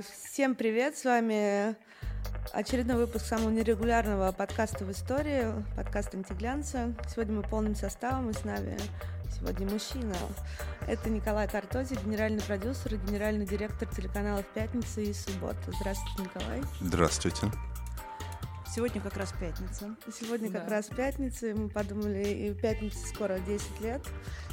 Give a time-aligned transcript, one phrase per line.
[0.00, 1.76] Всем привет, с вами
[2.52, 6.94] очередной выпуск самого нерегулярного подкаста в истории, подкаст «Антиглянца».
[7.10, 8.78] Сегодня мы полным составом, и с нами
[9.38, 10.14] сегодня мужчина.
[10.88, 15.58] Это Николай Картози, генеральный продюсер и генеральный директор телеканалов «Пятница» и «Суббота».
[15.78, 16.62] Здравствуйте, Николай.
[16.80, 17.46] Здравствуйте.
[18.74, 19.94] Сегодня как раз пятница.
[20.10, 20.60] Сегодня да.
[20.60, 24.00] как раз пятница, и мы подумали, и пятница скоро 10 лет,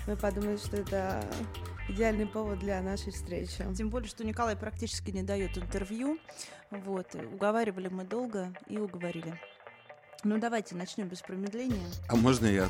[0.06, 1.24] мы подумали, что это
[1.90, 3.66] идеальный повод для нашей встречи.
[3.76, 6.18] Тем более, что Николай практически не дает интервью.
[6.72, 7.16] Вот.
[7.34, 9.40] Уговаривали мы долго и уговорили.
[10.26, 11.88] Ну давайте начнем без промедления.
[12.10, 12.70] А можно я,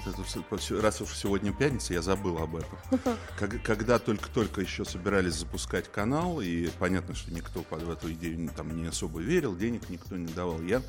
[0.81, 2.77] раз уж сегодня пятница, я забыл об этом.
[3.63, 8.87] Когда только-только еще собирались запускать канал, и понятно, что никто в эту идею там не
[8.87, 10.83] особо верил, денег никто не давал, я,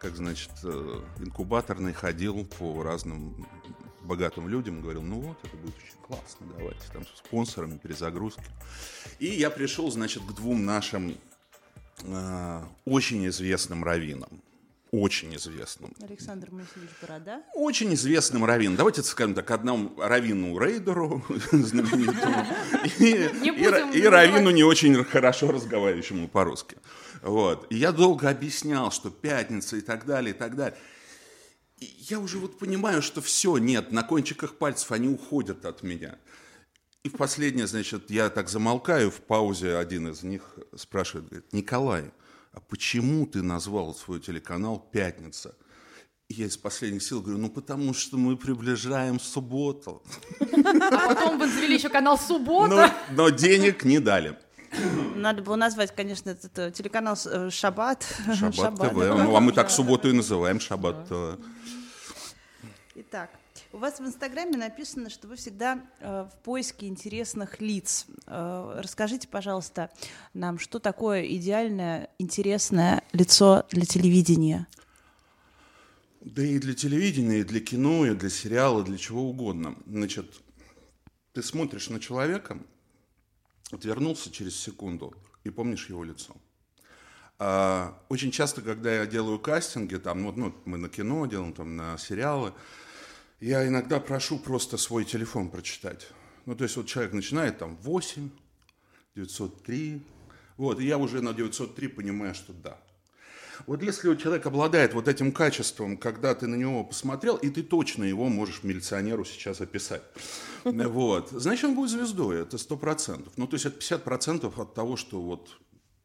[0.00, 3.46] как значит, э, инкубаторный ходил по разным
[4.04, 8.44] богатым людям, говорил, ну вот, это будет очень классно, давайте, там, с спонсорами, перезагрузки.
[9.18, 11.16] И я пришел, значит, к двум нашим
[12.04, 14.42] э, очень известным раввинам
[14.92, 15.90] очень известным.
[16.02, 17.42] Александр Моисеевич Борода?
[17.54, 18.76] Очень известным раввином.
[18.76, 22.46] Давайте скажем так, одному раввину Рейдеру знаменитому
[22.98, 26.76] и, раввину не очень хорошо разговаривающему по-русски.
[27.22, 27.66] Вот.
[27.70, 30.76] И я долго объяснял, что пятница и так далее, и так далее.
[31.98, 36.18] Я уже вот понимаю, что все, нет, на кончиках пальцев они уходят от меня.
[37.04, 42.12] И в последнее, значит, я так замолкаю, в паузе один из них спрашивает, говорит, Николай,
[42.52, 45.56] а почему ты назвал свой телеканал «Пятница»?
[46.28, 50.02] И я из последних сил говорю, ну потому что мы приближаем субботу.
[50.40, 52.92] А потом вы завели еще канал «Суббота».
[53.10, 54.38] Но, но денег не дали.
[55.16, 58.06] Надо было назвать, конечно, этот э, телеканал э, «Шаббат».
[58.34, 58.96] «Шаббат, Шаббат ТВ».
[58.96, 61.38] Ну, а мы так субботу и называем «Шаббат ТВ».
[62.94, 63.30] Итак,
[63.72, 68.04] у вас в Инстаграме написано, что вы всегда э, в поиске интересных лиц.
[68.26, 69.90] Э, расскажите, пожалуйста,
[70.34, 74.66] нам, что такое идеальное, интересное лицо для телевидения?
[76.20, 79.74] Да и для телевидения, и для кино, и для сериала, для чего угодно.
[79.86, 80.30] Значит,
[81.32, 82.58] ты смотришь на человека,
[83.70, 85.14] отвернулся через секунду
[85.44, 86.36] и помнишь его лицо.
[87.44, 91.74] А, очень часто, когда я делаю кастинги, там, ну, ну, мы на кино делаем, там,
[91.74, 92.52] на сериалы,
[93.40, 96.06] я иногда прошу просто свой телефон прочитать.
[96.46, 98.30] Ну, то есть вот человек начинает там 8,
[99.16, 100.02] 903,
[100.56, 102.78] вот, и я уже на 903 понимаю, что да.
[103.66, 107.64] Вот если у человека обладает вот этим качеством, когда ты на него посмотрел, и ты
[107.64, 110.02] точно его можешь милиционеру сейчас описать,
[110.62, 113.32] вот, значит, он будет звездой, это сто процентов.
[113.36, 115.58] Ну, то есть это 50 процентов от того, что вот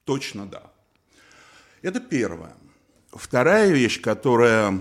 [0.03, 0.73] точно да.
[1.81, 2.55] Это первое.
[3.11, 4.79] Вторая вещь, которая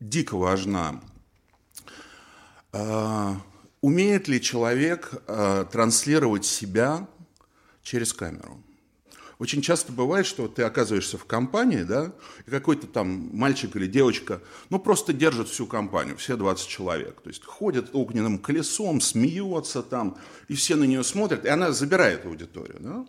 [0.00, 1.00] дико важна
[2.72, 3.36] а,
[3.80, 7.06] умеет ли человек а, транслировать себя
[7.82, 8.62] через камеру?
[9.38, 12.12] Очень часто бывает, что ты оказываешься в компании, да,
[12.44, 17.20] и какой-то там мальчик или девочка, ну, просто держит всю компанию, все 20 человек.
[17.20, 20.16] То есть ходит огненным колесом, смеется там,
[20.48, 23.06] и все на нее смотрят, и она забирает аудиторию, да.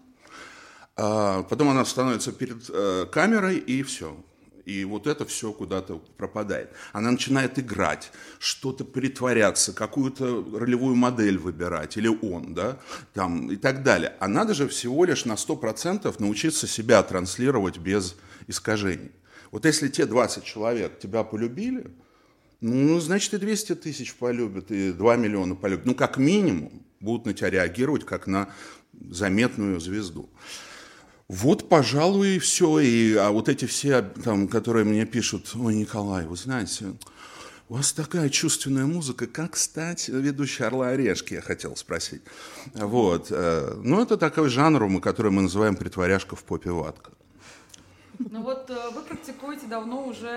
[1.02, 4.22] А потом она становится перед э, камерой, и все.
[4.66, 6.72] И вот это все куда-то пропадает.
[6.92, 12.80] Она начинает играть, что-то притворяться, какую-то ролевую модель выбирать, или он, да,
[13.14, 14.14] там, и так далее.
[14.20, 18.18] А надо же всего лишь на 100% научиться себя транслировать без
[18.48, 19.12] искажений.
[19.52, 21.96] Вот если те 20 человек тебя полюбили,
[22.60, 25.86] ну, значит, и 200 тысяч полюбят, и 2 миллиона полюбят.
[25.86, 28.50] Ну, как минимум, будут на тебя реагировать, как на
[29.10, 30.30] заметную звезду.
[31.30, 32.80] Вот, пожалуй, и все.
[32.80, 36.96] И, а вот эти все, там, которые мне пишут, ой, Николай, вы знаете,
[37.70, 42.24] у вас такая чувственная музыка, как стать ведущей «Орла Орешки», я хотел спросить.
[42.74, 43.28] Вот.
[43.30, 47.12] Э, ну, это такой жанр, который мы называем «притворяшка в попе ватка».
[48.20, 50.28] Ну вот э, вы практикуете давно уже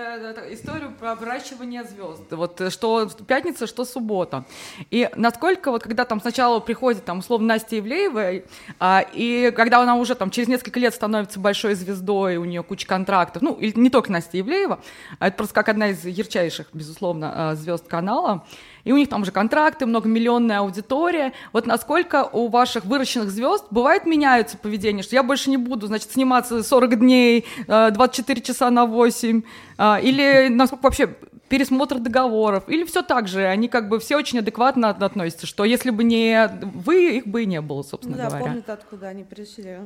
[0.51, 2.23] историю про обращивание звезд.
[2.31, 4.45] Вот э, что пятница, что суббота.
[4.89, 8.45] И насколько вот когда там сначала приходит там условно Настя Ивлеева,
[8.79, 12.87] а, и когда она уже там через несколько лет становится большой звездой, у нее куча
[12.87, 14.79] контрактов, ну или не только Настя Ивлеева,
[15.19, 18.45] а это просто как одна из ярчайших, безусловно, э, звезд канала,
[18.83, 21.33] и у них там уже контракты, многомиллионная аудитория.
[21.51, 26.11] Вот насколько у ваших выращенных звезд бывает меняется поведение, что я больше не буду, значит,
[26.11, 29.41] сниматься 40 дней, 24 э, часа на 8,
[29.77, 31.15] э, или насколько вообще
[31.49, 35.91] пересмотр договоров, или все так же, они как бы все очень адекватно относятся, что если
[35.91, 38.45] бы не вы, их бы и не было, собственно да, говоря.
[38.45, 39.77] помнят, откуда они пришли.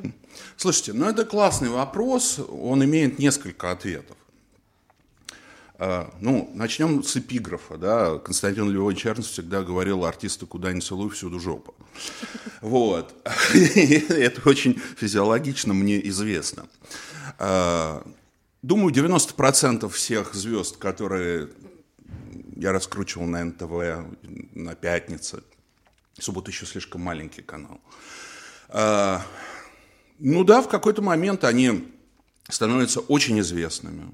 [0.56, 4.16] Слушайте, ну это классный вопрос, он имеет несколько ответов.
[5.80, 8.18] А, ну, начнем с эпиграфа, да.
[8.18, 11.74] Константин Львович Чернов всегда говорил, артисты куда ни целуй, всюду жопа.
[12.60, 13.14] Вот.
[13.54, 16.66] Это очень физиологично мне известно.
[17.38, 18.04] А,
[18.62, 21.50] думаю, 90% всех звезд, которые
[22.56, 23.70] я раскручивал на НТВ,
[24.54, 25.44] на пятнице,
[26.18, 27.80] суббота еще слишком маленький канал.
[28.68, 29.22] А,
[30.18, 31.88] ну да, в какой-то момент они
[32.48, 34.10] становятся очень известными.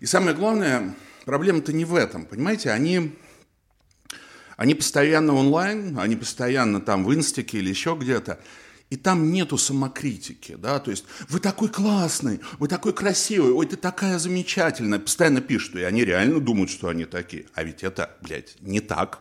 [0.00, 0.94] И самое главное,
[1.24, 3.16] проблема-то не в этом, понимаете, они,
[4.56, 8.40] они постоянно онлайн, они постоянно там в инстике или еще где-то,
[8.90, 13.76] и там нету самокритики, да, то есть вы такой классный, вы такой красивый, ой, ты
[13.76, 18.56] такая замечательная, постоянно пишут, и они реально думают, что они такие, а ведь это, блядь,
[18.60, 19.20] не так.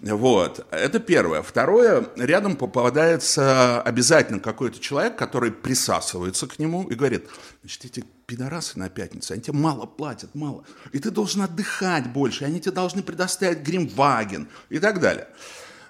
[0.00, 1.42] Вот, это первое.
[1.42, 7.26] Второе, рядом попадается обязательно какой-то человек, который присасывается к нему и говорит,
[7.62, 12.44] значит, эти пидорасы на пятницу, они тебе мало платят, мало, и ты должен отдыхать больше,
[12.44, 15.28] они тебе должны предоставить гримваген и так далее.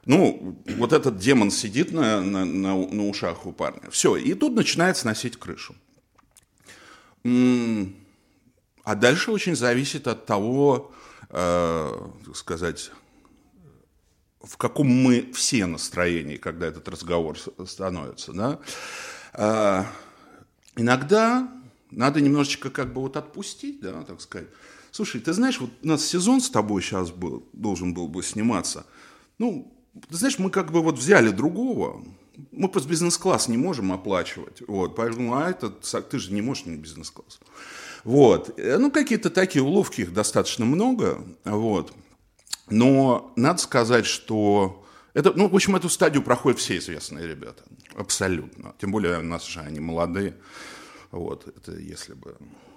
[0.09, 3.91] Ну, вот этот демон сидит на, на, на, на ушах у парня.
[3.91, 5.75] Все, и тут начинает сносить крышу.
[7.25, 10.93] А дальше очень зависит от того,
[11.29, 12.91] э, так сказать,
[14.41, 18.33] в каком мы все настроении, когда этот разговор становится.
[18.33, 18.61] Да?
[19.35, 19.85] Э,
[20.77, 21.53] иногда
[21.91, 24.49] надо немножечко как бы вот отпустить, да, так сказать.
[24.91, 28.87] Слушай, ты знаешь, вот у нас сезон с тобой сейчас был, должен был бы сниматься.
[29.37, 29.75] Ну,
[30.11, 32.05] знаешь, мы как бы вот взяли другого,
[32.53, 36.77] мы просто бизнес-класс не можем оплачивать, вот, поэтому, а этот, ты же не можешь не
[36.77, 37.41] бизнес-класс.
[38.05, 41.93] Вот, э, ну, какие-то такие уловки, их достаточно много, вот,
[42.71, 44.85] но надо сказать, что
[45.15, 47.63] это, ну, в общем, эту стадию проходят все известные ребята,
[47.95, 50.37] абсолютно, тем более у нас же они молодые,
[51.11, 52.37] вот, это если бы,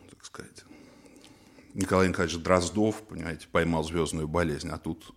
[0.09, 0.63] так сказать,
[1.73, 5.13] Николай Николаевич Дроздов, понимаете, поймал звездную болезнь, а тут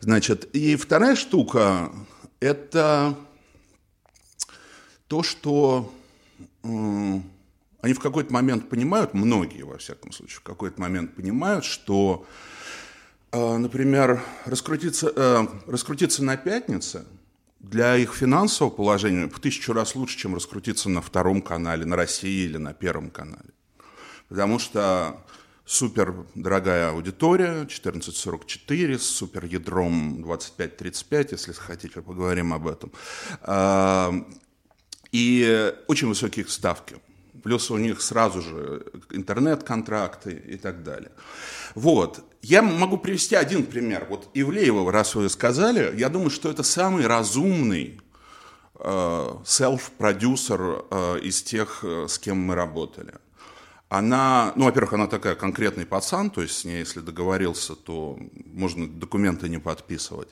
[0.00, 1.92] Значит, и вторая штука–
[2.40, 3.16] это
[5.08, 5.92] то, что
[6.62, 12.26] они в какой-то момент понимают, многие, во всяком случае, в какой-то момент понимают, что,
[13.30, 17.04] э, например, раскрутиться, э, раскрутиться на пятнице
[17.60, 22.46] для их финансового положения в тысячу раз лучше, чем раскрутиться на втором канале, на России
[22.46, 23.50] или на первом канале.
[24.28, 25.22] Потому что
[25.64, 32.92] супер дорогая аудитория, 1444, с супер ядром 2535, если хотите, поговорим об этом.
[33.42, 34.12] А,
[35.12, 36.96] и очень высокие ставки.
[37.42, 41.10] Плюс у них сразу же интернет-контракты и так далее.
[41.74, 42.24] Вот.
[42.42, 44.06] Я могу привести один пример.
[44.08, 48.00] Вот Ивлеева, раз вы сказали, я думаю, что это самый разумный
[48.76, 53.14] селф-продюсер э, из тех, э, с кем мы работали
[53.98, 58.88] она, ну, во-первых, она такая конкретный пацан, то есть с ней, если договорился, то можно
[58.88, 60.28] документы не подписывать.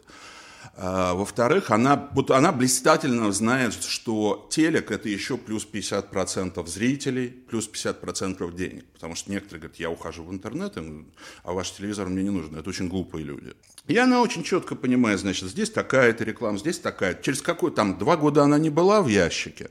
[0.74, 7.68] А, во-вторых, она, вот она блистательно знает, что телек– это еще плюс 50% зрителей, плюс
[7.70, 8.84] 50% денег.
[8.94, 10.78] Потому что некоторые говорят, я ухожу в интернет,
[11.44, 12.56] а ваш телевизор мне не нужен.
[12.56, 13.52] Это очень глупые люди.
[13.86, 18.16] И она очень четко понимает, значит, здесь такая-то реклама, здесь такая Через какой там два
[18.16, 19.70] года она не была в ящике,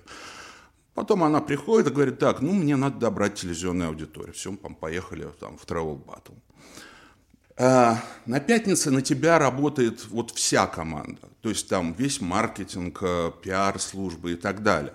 [0.93, 4.33] Потом она приходит и говорит, так, ну, мне надо добрать телевизионную аудиторию.
[4.33, 6.37] Все, мы поехали там, в Travel Battle.
[7.57, 11.29] А, на пятнице на тебя работает вот вся команда.
[11.41, 14.93] То есть там весь маркетинг, э, пиар-службы и так далее.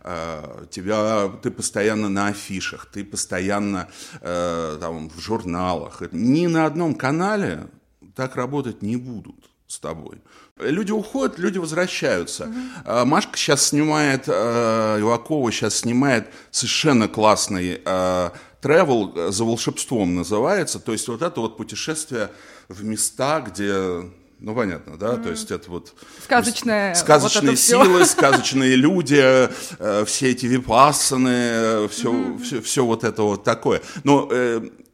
[0.00, 3.88] А, тебя, ты постоянно на афишах, ты постоянно
[4.20, 6.02] э, там, в журналах.
[6.12, 7.68] Ни на одном канале
[8.14, 10.20] так работать не будут с тобой.
[10.58, 12.44] Люди уходят, люди возвращаются.
[12.44, 13.04] Угу.
[13.06, 18.30] Машка сейчас снимает, э, Ивакова сейчас снимает совершенно классный э,
[18.62, 20.78] travel за волшебством называется.
[20.78, 22.30] То есть вот это вот путешествие
[22.68, 25.22] в места, где ну, понятно, да, mm.
[25.22, 25.94] то есть это вот...
[26.22, 29.48] Сказочная Сказочные вот силы, сказочные люди,
[29.78, 32.42] э, все эти випассаны, все, mm.
[32.42, 33.82] все, все вот это вот такое.
[34.04, 34.30] Но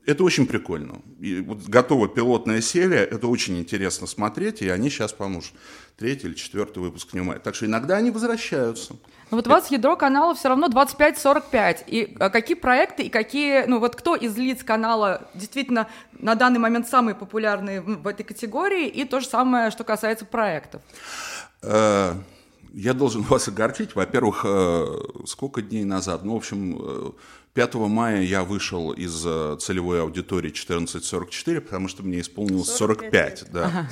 [0.04, 1.00] это очень прикольно.
[1.20, 5.42] И вот готова пилотная серия, это очень интересно смотреть, и они сейчас, по-моему,
[5.96, 7.42] третий или четвертый выпуск снимают.
[7.42, 8.94] Так что иногда они возвращаются.
[9.30, 11.84] Но вот у вас ядро канала все равно 25-45.
[11.86, 16.58] И а, какие проекты и какие, ну вот кто из лиц канала действительно на данный
[16.58, 20.82] момент самые популярные в этой категории, и то же самое, что касается проектов?
[22.72, 23.94] Э, я должен вас огорчить.
[23.94, 24.86] Во-первых, э,
[25.26, 26.24] сколько дней назад?
[26.24, 27.10] Ну, в общем, э,
[27.54, 33.52] 5 мая я вышел из э, целевой аудитории 1444, потому что мне исполнилось 45, 45
[33.52, 33.66] да.
[33.66, 33.88] Ага.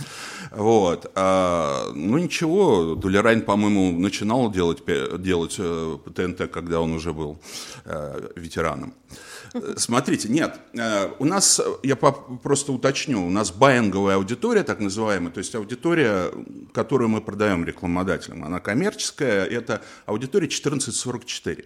[0.53, 1.11] Вот.
[1.15, 4.83] А, ну ничего, Дулерайн, по-моему, начинал делать,
[5.19, 7.39] делать э, ТНТ, когда он уже был
[7.85, 8.95] а, ветераном.
[9.77, 10.61] Смотрите, нет,
[11.19, 16.31] у нас, я просто уточню, у нас баинговая аудитория, так называемая, то есть аудитория,
[16.73, 21.65] которую мы продаем рекламодателям, она коммерческая, это аудитория 1444.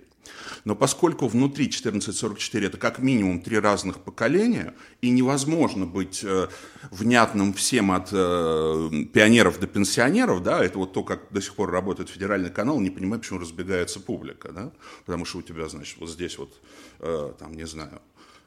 [0.64, 6.48] Но поскольку внутри 1444 это как минимум три разных поколения, и невозможно быть э,
[6.90, 11.70] внятным всем от э, пионеров до пенсионеров, да, это вот то, как до сих пор
[11.70, 14.72] работает федеральный канал, не понимаю, почему разбегается публика, да,
[15.04, 16.52] потому что у тебя, значит, вот здесь вот,
[16.93, 16.93] э,
[17.38, 18.00] там, не знаю,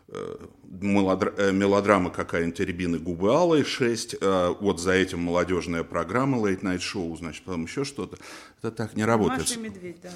[0.10, 0.38] Э,
[0.72, 7.18] мелодрама какая-нибудь «Рябины губы алые» 6, э, вот за этим молодежная программа «Late Night Show»,
[7.18, 8.18] значит, потом еще что-то.
[8.60, 9.42] Это так не работает.
[9.42, 10.10] Маша и Медведь, да.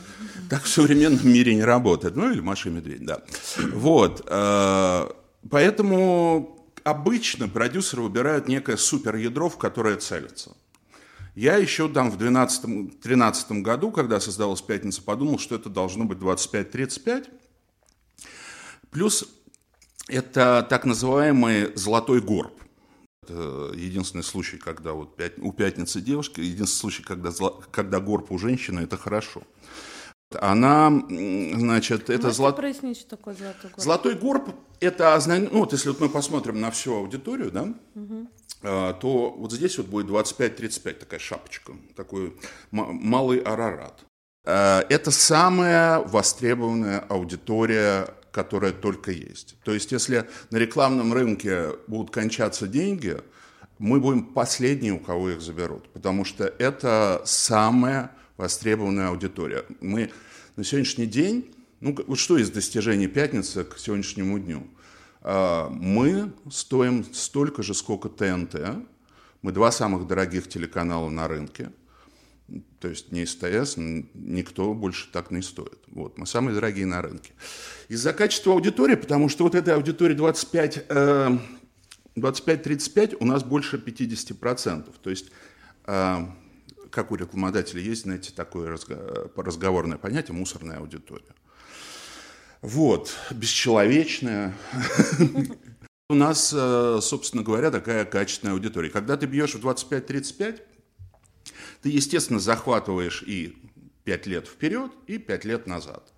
[0.50, 2.16] Так в современном мире не работает.
[2.16, 3.22] Ну, или Маша и Медведь, да.
[3.74, 4.26] Вот.
[4.28, 5.10] Э,
[5.50, 10.56] поэтому обычно продюсеры выбирают некое суперядро, в которое целятся.
[11.36, 17.28] Я еще там в 2012-2013 году, когда создалась «Пятница», подумал, что это должно быть 25-35.
[18.92, 19.26] Плюс
[20.08, 22.54] это так называемый золотой горб.
[23.24, 27.32] Это единственный случай, когда вот у пятницы девушки, единственный случай, когда,
[27.72, 29.44] когда горб у женщины, это хорошо.
[30.40, 33.80] Она, значит, это Можете прояснить, что такое золотой горб?
[33.80, 38.28] Золотой горб– это, ну вот если вот мы посмотрим на всю аудиторию, да, угу.
[38.62, 42.36] то вот здесь вот будет 25-35 такая шапочка, такой
[42.72, 44.06] малый арарат.
[44.46, 49.56] А, это самая востребованная аудитория которая только есть.
[49.64, 53.18] То есть, если на рекламном рынке будут кончаться деньги,
[53.78, 59.66] мы будем последние, у кого их заберут, потому что это самая востребованная аудитория.
[59.82, 60.12] Мы
[60.56, 64.68] на сегодняшний день, ну вот что из достижений пятницы к сегодняшнему дню?
[65.22, 68.56] А, мы стоим столько же, сколько ТНТ.
[69.42, 71.72] Мы два самых дорогих телеканала на рынке–
[72.80, 75.80] то есть не СТС, никто больше так не стоит.
[75.88, 77.32] Вот, мы самые дорогие на рынке.
[77.88, 81.38] Из-за качества аудитории, потому что вот этой аудитории 25, э,
[82.16, 84.94] 25-35 у нас больше 50%.
[85.02, 85.32] То есть,
[85.86, 86.18] э,
[86.90, 88.78] как у рекламодателей есть, знаете, такое
[89.36, 91.34] разговорное понятие мусорная аудитория.
[92.62, 94.54] Вот, бесчеловечная.
[96.10, 98.90] У нас, э, собственно говоря, такая качественная аудитория.
[98.90, 100.62] Когда ты бьешь в 25-35,
[101.82, 103.58] ты, естественно, захватываешь и
[104.04, 106.12] 5 лет вперед, и 5 лет назад.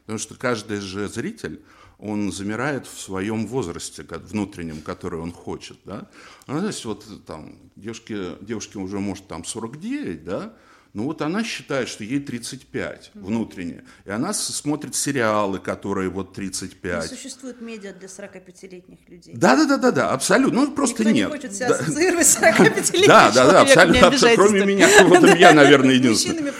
[0.00, 1.62] Потому что каждый же зритель,
[1.98, 5.78] он замирает в своем возрасте внутреннем, который он хочет.
[5.84, 6.08] Да?
[6.46, 10.54] А, знаете, вот там девушке, девушке уже может там 49, да,
[10.94, 13.84] ну вот она считает, что ей 35 внутренне.
[14.04, 17.02] И она смотрит сериалы, которые вот 35.
[17.02, 19.34] Не существует медиа для 45-летних людей.
[19.36, 20.10] Да, да, да, да, да.
[20.10, 20.62] Абсолютно.
[20.62, 21.26] Ну, просто Никто нет.
[21.28, 21.74] не хочет себя да.
[21.74, 24.34] ассоциировать с 45-летним Да, да, да, абсолютно.
[24.34, 26.52] Кроме меня, вот я, наверное, единственный.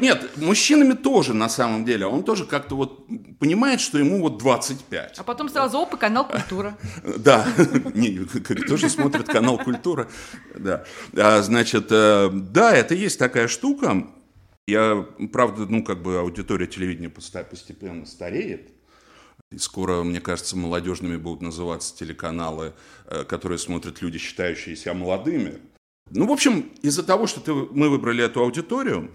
[0.00, 2.06] Нет, мужчинами тоже, на самом деле.
[2.06, 3.06] Он тоже как-то вот
[3.38, 5.18] понимает, что ему вот 25.
[5.18, 6.76] А потом сразу опа, канал «Культура».
[7.16, 7.46] Да,
[8.44, 10.08] кто же смотрит канал «Культура».
[10.54, 14.06] Да, а, значит, э, да, это есть такая штука, штука.
[14.68, 18.70] Я, правда, ну, как бы аудитория телевидения постепенно стареет.
[19.50, 22.74] И скоро, мне кажется, молодежными будут называться телеканалы,
[23.06, 25.60] э, которые смотрят люди, считающие себя молодыми.
[26.10, 29.10] Ну, в общем, из-за того, что ты, мы выбрали эту аудиторию,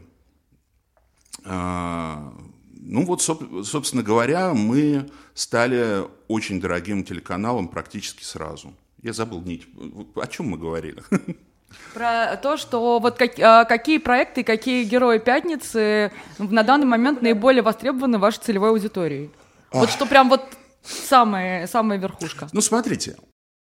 [1.43, 2.33] а,
[2.73, 8.73] ну вот, собственно говоря, мы стали очень дорогим телеканалом практически сразу.
[9.01, 9.67] Я забыл нить.
[10.15, 11.01] О чем мы говорили?
[11.93, 17.61] Про то, что вот как, а, какие проекты, какие герои «Пятницы» на данный момент наиболее
[17.61, 19.31] востребованы вашей целевой аудиторией.
[19.71, 20.43] Вот что прям вот
[20.83, 22.47] самая, самая верхушка.
[22.51, 23.15] Ну, смотрите,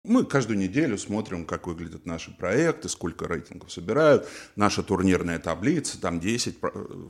[0.05, 4.27] мы каждую неделю смотрим, как выглядят наши проекты, сколько рейтингов собирают,
[4.57, 6.59] наша турнирная таблица, там 10,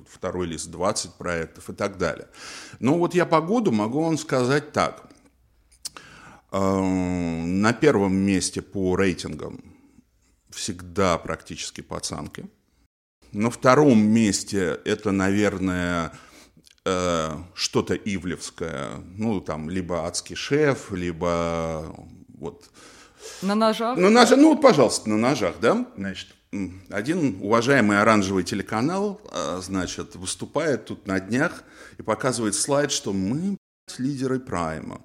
[0.09, 2.29] второй лист 20 проектов и так далее.
[2.81, 5.09] Но вот я по году могу вам сказать так.
[6.53, 9.63] Эм, на первом месте по рейтингам
[10.53, 12.47] всегда практически пацанки.
[13.33, 16.13] На втором месте это, наверное,
[16.85, 18.97] э, что-то ивлевское.
[19.17, 21.95] Ну, там, либо адский шеф, либо
[22.39, 22.69] вот...
[23.43, 23.97] На ножах?
[23.97, 25.87] На ножах, ну, вот, пожалуйста, на ножах, да?
[25.97, 26.29] Значит,
[26.91, 31.63] один уважаемый оранжевый телеканал, э, значит, выступает тут на днях
[31.99, 33.57] и показывает слайд, что мы
[33.99, 35.01] лидеры прайма.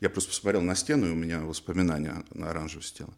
[0.00, 3.12] Я просто посмотрел на стену, и у меня воспоминания на оранжевую стену.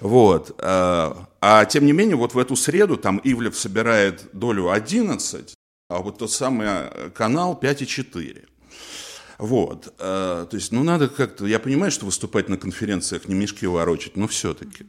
[0.00, 0.54] Вот.
[0.58, 5.54] А, а тем не менее, вот в эту среду там Ивлев собирает долю 11,
[5.88, 8.48] а вот тот самый канал 5,4.
[9.38, 13.66] Вот, э, то есть, ну, надо как-то, я понимаю, что выступать на конференциях не мешки
[13.66, 14.86] ворочать, но все-таки.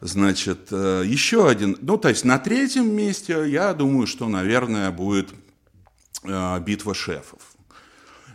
[0.00, 5.30] Значит, э, еще один, ну, то есть на третьем месте, я думаю, что, наверное, будет
[6.22, 7.40] э, битва шефов.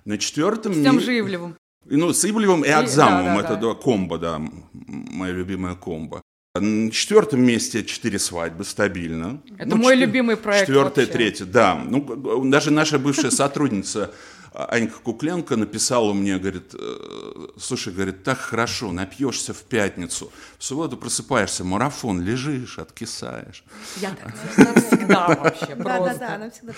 [0.03, 0.73] На четвертом...
[0.73, 1.55] С тем же Ивлевым.
[1.89, 3.73] Ну, с Ивлевым и Адзамовым, да, да, это да.
[3.73, 4.41] комбо, да,
[4.71, 6.21] моя любимая комбо.
[6.55, 9.41] На четвертом месте четыре свадьбы, стабильно.
[9.57, 10.07] Это ну, мой четвер...
[10.07, 11.13] любимый проект Четвертое, вообще.
[11.13, 11.75] третье, да.
[11.75, 14.11] Ну, даже наша бывшая сотрудница
[14.57, 20.97] Анька Кукленко написала мне, говорит, «Э, слушай, говорит, так хорошо, напьешься в пятницу, в субботу
[20.97, 23.63] просыпаешься, марафон, лежишь, откисаешь.
[23.97, 24.33] Я так
[24.87, 26.73] всегда вообще Да, да, да, она всегда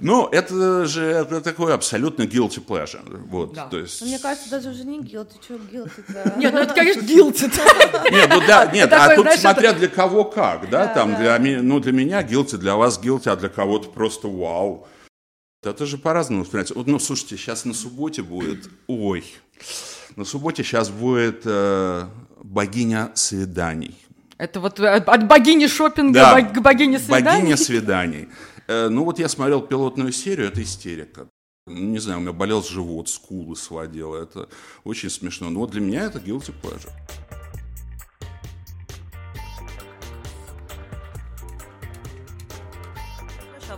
[0.00, 3.06] Ну, это же это такой абсолютно guilty pleasure.
[3.28, 3.66] Вот, Да.
[3.68, 4.00] то есть...
[4.00, 6.34] Ну, Мне кажется, даже уже не guilty, что guilty-то?
[6.36, 7.48] Нет, ну это, конечно, guilty.
[8.10, 11.78] Нет, ну да, нет, а тут смотря для кого как, да, там для меня, ну
[11.78, 14.88] для меня guilty, для вас guilty, а для кого-то просто вау.
[15.62, 16.74] Это же по-разному воспринимается.
[16.74, 19.24] Вот, ну, слушайте, сейчас на субботе будет, ой,
[20.16, 22.06] на субботе сейчас будет э,
[22.42, 23.94] богиня свиданий.
[24.38, 26.40] Это вот э, от богини шопинга Да.
[26.42, 27.40] к богине свиданий.
[27.42, 28.28] Богиня свиданий.
[28.68, 31.28] Э, ну вот я смотрел пилотную серию, это истерика.
[31.66, 34.16] Не знаю, у меня болел живот, скулы сводило.
[34.16, 34.48] Это
[34.84, 35.50] очень смешно.
[35.50, 36.90] Но вот для меня это guilty pleasure.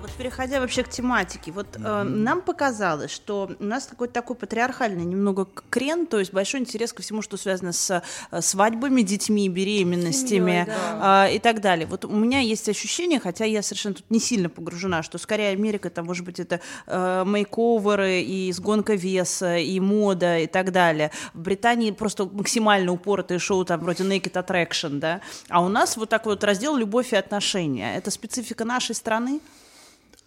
[0.02, 5.04] Вот переходя вообще к тематике, вот э, нам показалось, что у нас какой-то такой патриархальный
[5.04, 10.32] немного крен, то есть большой интерес ко всему, что связано с э, свадьбами, детьми, беременностями
[10.32, 11.25] Семьей, да.
[11.25, 11.87] а, и так далее.
[11.87, 15.88] Вот у меня есть ощущение, хотя я совершенно тут не сильно погружена, что скорее Америка,
[15.88, 21.12] там, может быть, это э, мейковеры и сгонка веса, и мода и так далее.
[21.32, 26.09] В Британии просто максимально упоротые шоу, там, вроде Naked Attraction, да, а у нас вот
[26.09, 27.97] так вот раздел «Любовь и отношения».
[27.97, 29.40] Это специфика нашей страны?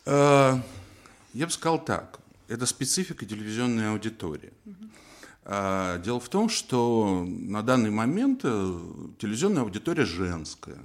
[0.06, 0.58] Э,
[1.34, 2.20] Я бы сказал так.
[2.48, 4.54] Это специфика телевизионной аудитории.
[5.44, 8.80] А, Дело в том, что на данный момент э,
[9.20, 10.80] телевизионная аудитория женская.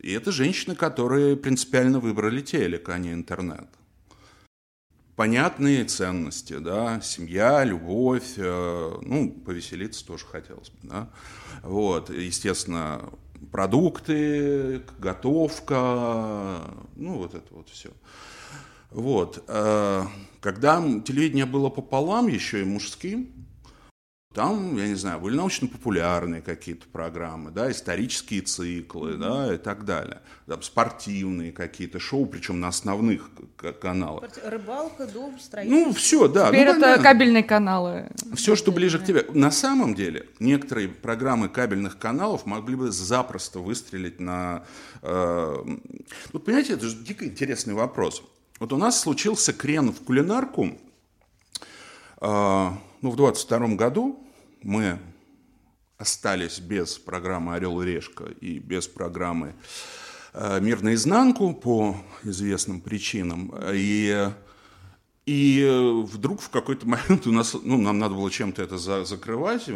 [0.00, 3.68] И это женщины, которые принципиально выбрали телек, а не интернет.
[5.14, 11.10] Понятные ценности, да, семья, любовь, э, ну, повеселиться тоже хотелось бы, да.
[11.62, 13.12] Вот, естественно,
[13.50, 16.60] продукты, готовка,
[16.96, 17.90] ну, вот это вот все.
[18.90, 19.42] Вот.
[19.48, 20.02] э,
[20.40, 23.41] Когда телевидение было пополам, еще и мужским,
[24.34, 30.20] там, я не знаю, были научно-популярные какие-то программы, да, исторические циклы, да, и так далее.
[30.46, 33.30] Там спортивные какие-то шоу, причем на основных
[33.80, 34.24] каналах.
[34.44, 35.86] Рыбалка, дом, строительство.
[35.88, 36.48] Ну, все, да.
[36.48, 37.02] Теперь ну, это понятно.
[37.02, 38.10] кабельные каналы.
[38.34, 39.26] Все, что ближе к тебе.
[39.32, 44.64] На самом деле, некоторые программы кабельных каналов могли бы запросто выстрелить на...
[45.02, 45.56] э,
[46.32, 48.22] Вот понимаете, это же дико интересный вопрос.
[48.58, 50.78] Вот у нас случился крен в кулинарку.
[52.20, 52.70] э,
[53.02, 54.24] Ну, в 22 году
[54.62, 54.96] мы
[55.98, 59.56] остались без программы «Орел и решка» и без программы
[60.34, 63.52] э, «Мир наизнанку» по известным причинам.
[63.72, 64.30] И
[65.24, 69.04] и э, вдруг в какой-то момент у нас, ну, нам надо было чем-то это за-
[69.04, 69.68] закрывать.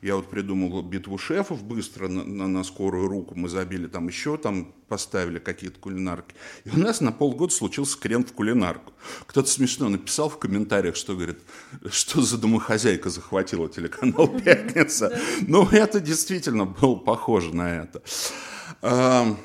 [0.00, 3.34] Я вот придумал битву шефов быстро на, на- на скорую руку.
[3.34, 6.34] Мы забили там еще, там поставили какие-то кулинарки.
[6.64, 8.94] И у нас на полгода случился крен в кулинарку.
[9.26, 11.38] Кто-то смешно написал в комментариях, что говорит,
[11.90, 15.18] что за домохозяйка захватила телеканал «Пятница».
[15.46, 18.02] Ну, это действительно было похоже на это.
[18.80, 19.36] А,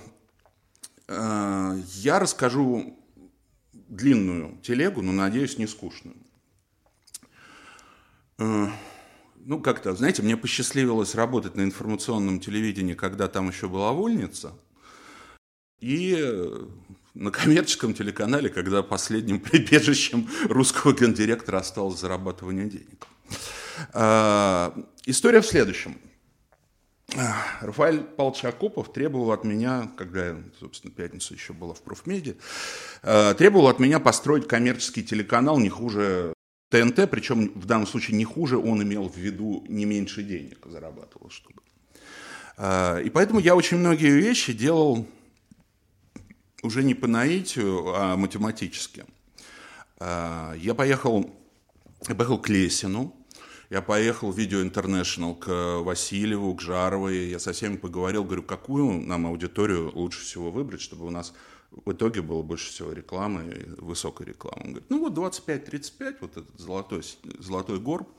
[1.10, 2.95] а, Я расскажу
[3.89, 6.15] длинную телегу, но, надеюсь, не скучную.
[8.38, 8.67] Э,
[9.45, 14.54] Ну, как-то, знаете, мне посчастливилось работать на информационном телевидении, когда там еще была вольница,
[15.80, 16.67] и э,
[17.15, 23.08] на коммерческом телеканале, когда последним прибежищем русского гендиректора осталось зарабатывание денег.
[23.93, 24.73] А,
[25.06, 25.97] История в следующем.
[27.62, 32.38] Рафаэль Павлович Акопов требовал от меня, когда собственно, пятница еще была в профмеде,
[33.04, 36.34] э, требовал от меня построить коммерческий телеканал не хуже
[36.69, 41.30] ТНТ, причем в данном случае не хуже, он имел в виду не меньше денег зарабатывал,
[41.30, 41.62] чтобы.
[42.58, 45.08] Э, И поэтому я очень многие вещи делал
[46.62, 49.06] уже не по наитию, а математически.
[50.00, 51.30] Э, Я поехал,
[52.08, 53.15] я поехал к Лесину,
[53.69, 57.29] я поехал в Видео Интернешнл к Васильеву, к Жаровой.
[57.29, 61.34] Я со всеми поговорил, говорю, какую нам аудиторию лучше всего выбрать, чтобы у нас
[61.71, 64.62] в итоге было больше всего рекламы, высокой рекламы.
[64.63, 67.03] Он говорит, ну вот 25-35, вот этот золотой,
[67.38, 68.10] золотой горб.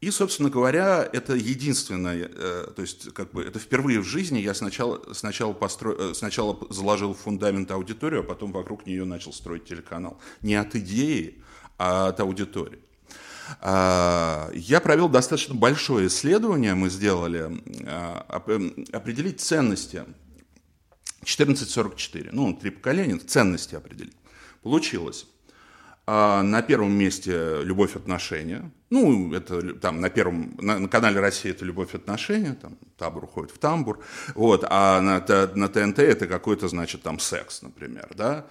[0.00, 4.52] И, собственно говоря, это единственное, э, то есть как бы это впервые в жизни я
[4.52, 5.94] сначала, сначала, постро...
[5.94, 10.20] э, сначала заложил фундамент аудиторию, а потом вокруг нее начал строить телеканал.
[10.42, 11.42] Не от идеи,
[11.78, 12.85] а от аудитории.
[13.60, 18.26] А, я провел достаточно большое исследование, мы сделали, а,
[18.92, 20.04] определить ценности
[21.22, 24.16] 1444, ну, три поколения, ценности определить.
[24.62, 25.26] Получилось.
[26.08, 28.70] А на первом месте любовь отношения.
[28.90, 33.50] Ну, это там на первом, на, на канале России это любовь отношения, там табор уходит
[33.50, 33.98] в тамбур.
[34.36, 35.18] Вот, а на,
[35.54, 38.46] на ТНТ это какой-то, значит, там секс, например, да.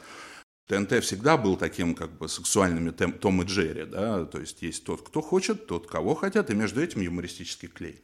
[0.67, 4.83] ТНТ всегда был таким как бы сексуальными тем, Том и Джерри, да, то есть есть
[4.83, 8.01] тот, кто хочет, тот, кого хотят, и между этим юмористический клей.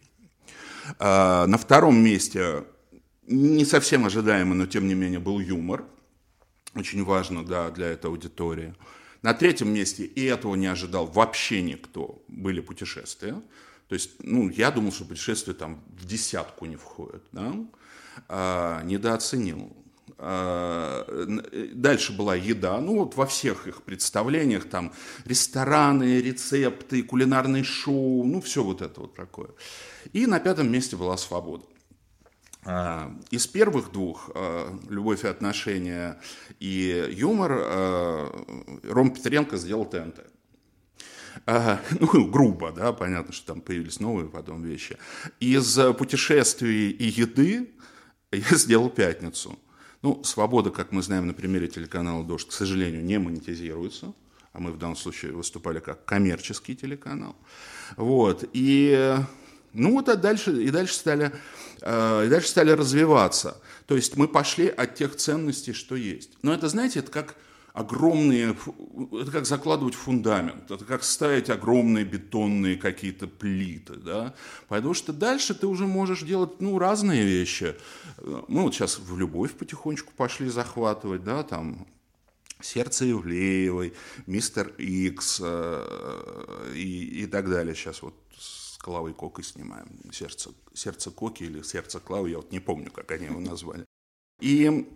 [1.00, 2.64] А, на втором месте
[3.26, 5.86] не совсем ожидаемо, но тем не менее был юмор,
[6.76, 8.76] очень важно, да, для этой аудитории.
[9.22, 13.42] На третьем месте, и этого не ожидал вообще никто, были путешествия.
[13.88, 17.54] То есть, ну, я думал, что путешествия там в десятку не входят, да?
[18.28, 19.76] а, недооценил.
[20.24, 21.04] А,
[21.74, 24.94] дальше была еда, ну вот во всех их представлениях, там
[25.26, 29.50] рестораны, рецепты, кулинарные шоу, ну все вот это вот такое.
[30.14, 31.66] И на пятом месте была свобода.
[32.64, 34.30] А, из первых двух
[34.90, 36.22] «Любовь и отношения»
[36.60, 37.52] и «Юмор»
[38.84, 40.20] Ром Петренко сделал ТНТ.
[41.48, 44.98] Ну, грубо, да, понятно, что там появились новые потом вещи.
[45.40, 47.72] Из путешествий и еды
[48.32, 49.58] я сделал «Пятницу».
[50.02, 54.14] Ну, «Свобода», как мы знаем на примере телеканала «Дождь», к сожалению, не монетизируется,
[54.54, 57.36] а мы в данном случае выступали как коммерческий телеканал.
[57.98, 59.16] Вот, и
[59.74, 61.32] ну вот а дальше, и дальше стали,
[61.82, 63.62] э, и дальше стали развиваться.
[63.86, 66.32] То есть мы пошли от тех ценностей, что есть.
[66.42, 67.36] Но это, знаете, это как
[67.74, 68.56] огромные,
[69.12, 74.34] это как закладывать фундамент, это как ставить огромные бетонные какие-то плиты, да,
[74.68, 77.76] потому что дальше ты уже можешь делать, ну, разные вещи.
[78.48, 81.88] Мы вот сейчас в любовь потихонечку пошли захватывать, да, там,
[82.62, 83.94] Сердце Ивлеевой,
[84.28, 87.74] Мистер Икс э, и, и так далее.
[87.74, 88.14] Сейчас вот
[88.78, 89.90] Клавой Кокой снимаем.
[90.12, 93.86] Сердце, сердце Коки или сердце Клавы, я вот не помню, как они его назвали.
[94.40, 94.88] И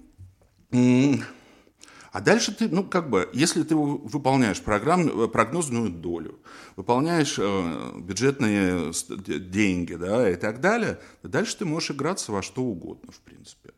[2.16, 6.40] а дальше ты, ну, как бы, если ты выполняешь программ, прогнозную долю,
[6.78, 13.12] выполняешь э, бюджетные деньги, да, и так далее, дальше ты можешь играться во что угодно,
[13.12, 13.72] в принципе.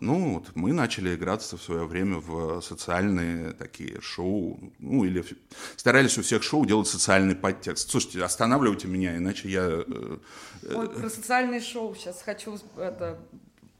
[0.00, 5.22] Ну, вот мы начали играться в свое время в социальные такие шоу, ну, или
[5.76, 7.90] старались у всех шоу делать социальный подтекст.
[7.90, 9.64] Слушайте, останавливайте меня, иначе я...
[9.64, 10.18] Э,
[10.62, 13.20] э, Ой, про социальные шоу сейчас хочу это,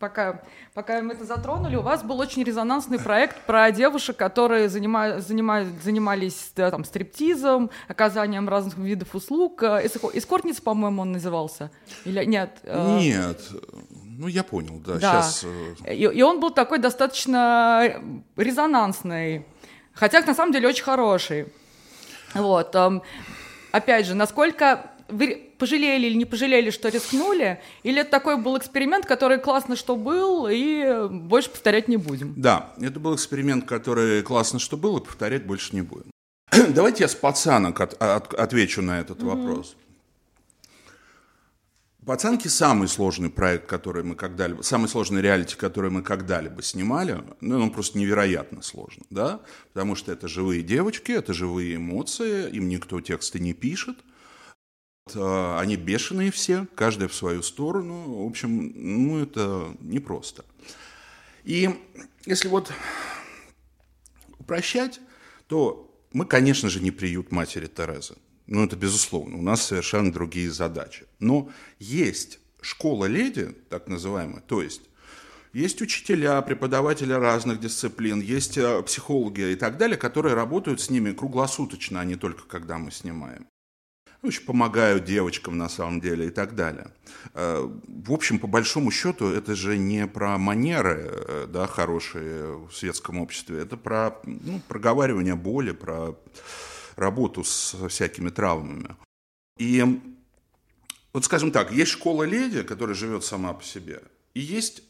[0.02, 0.42] пока,
[0.74, 5.64] пока мы это затронули, у вас был очень резонансный проект про девушек, которые занима, занима,
[5.80, 9.62] занимались да, там, стриптизом, оказанием разных видов услуг.
[9.62, 11.70] Э, эскортница, по-моему, он назывался?
[12.04, 12.50] Или нет?
[12.64, 13.40] Нет.
[14.18, 14.98] Ну, я понял, да.
[14.98, 15.22] да.
[15.22, 15.44] Сейчас...
[15.84, 17.94] Э, и, и он был такой достаточно
[18.36, 19.46] резонансный,
[19.94, 21.46] хотя на самом деле очень хороший.
[22.34, 22.74] Вот.
[23.70, 29.06] Опять же, насколько вы пожалели или не пожалели, что рискнули, или это такой был эксперимент,
[29.06, 32.34] который классно, что был, и больше повторять не будем?
[32.36, 36.10] Да, это был эксперимент, который классно, что был, и повторять больше не будем.
[36.74, 39.26] Давайте я с пацанок от, от, отвечу на этот mm-hmm.
[39.26, 39.76] вопрос.
[42.04, 47.60] Пацанки самый сложный проект, который мы когда-либо, самый сложный реалити, который мы когда-либо снимали, ну,
[47.60, 49.40] он просто невероятно сложно, да,
[49.72, 53.98] потому что это живые девочки, это живые эмоции, им никто тексты не пишет,
[55.14, 60.44] они бешеные все, каждая в свою сторону, в общем, ну, это непросто.
[61.44, 61.70] И
[62.24, 62.72] если вот
[64.38, 65.00] упрощать,
[65.48, 68.14] то мы, конечно же, не приют матери Терезы.
[68.46, 69.38] Ну, это безусловно.
[69.38, 71.06] У нас совершенно другие задачи.
[71.18, 74.82] Но есть школа леди, так называемая, то есть
[75.52, 81.12] есть учителя, преподаватели разных дисциплин, есть э, психологи и так далее, которые работают с ними
[81.12, 83.46] круглосуточно, а не только когда мы снимаем.
[84.22, 86.92] Очень помогают девочкам на самом деле и так далее.
[87.34, 92.72] Э, в общем, по большому счету, это же не про манеры э, да, хорошие в
[92.72, 96.16] светском обществе, это про ну, проговаривание боли, про
[96.94, 98.96] работу с всякими травмами.
[99.58, 99.84] И
[101.12, 104.02] вот, скажем так, есть школа леди, которая живет сама по себе,
[104.34, 104.84] и есть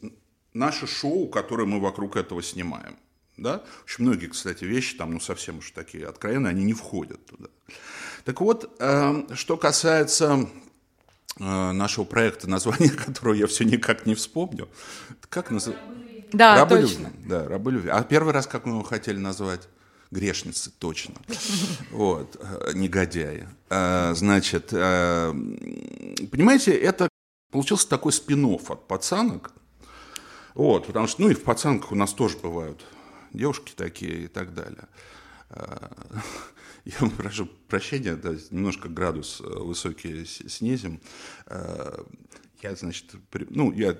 [0.53, 2.97] наше шоу, которое мы вокруг этого снимаем.
[3.37, 3.63] Да?
[3.85, 7.49] Очень многие, кстати, вещи там, ну, совсем уж такие откровенные, они не входят туда.
[8.25, 10.47] Так вот, э, что касается
[11.39, 14.69] э, нашего проекта, название которого я все никак не вспомню.
[15.29, 15.85] Как называется?
[16.31, 17.07] Да, рабы точно.
[17.07, 17.25] Любви.
[17.25, 17.89] Да, рабы любви.
[17.89, 19.67] А первый раз как мы его хотели назвать?
[20.11, 21.15] грешницы, точно.
[21.89, 23.47] Вот, э, негодяи.
[23.69, 27.09] А, значит, понимаете, это
[27.51, 29.51] получился такой спин от пацанок.
[30.53, 32.85] Вот, потому что, ну и в пацанках у нас тоже бывают
[33.33, 34.87] девушки такие и так далее.
[37.01, 40.99] я прошу прощения, да, немножко градус высокий снизим.
[42.61, 43.97] Я, значит, при, ну, я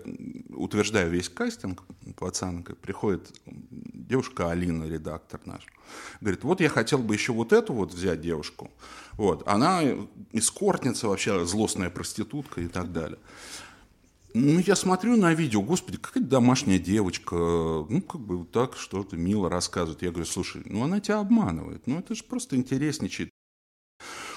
[0.49, 1.83] утверждаю весь кастинг
[2.15, 5.65] пацан, приходит девушка Алина, редактор наш,
[6.21, 8.71] говорит, вот я хотел бы еще вот эту вот взять девушку,
[9.13, 9.81] вот, она
[10.31, 13.19] эскортница вообще, злостная проститутка и так далее.
[14.33, 19.15] Ну, я смотрю на видео, господи, какая домашняя девочка, ну, как бы вот так что-то
[19.15, 20.01] мило рассказывает.
[20.01, 23.29] Я говорю, слушай, ну, она тебя обманывает, ну, это же просто интересничает.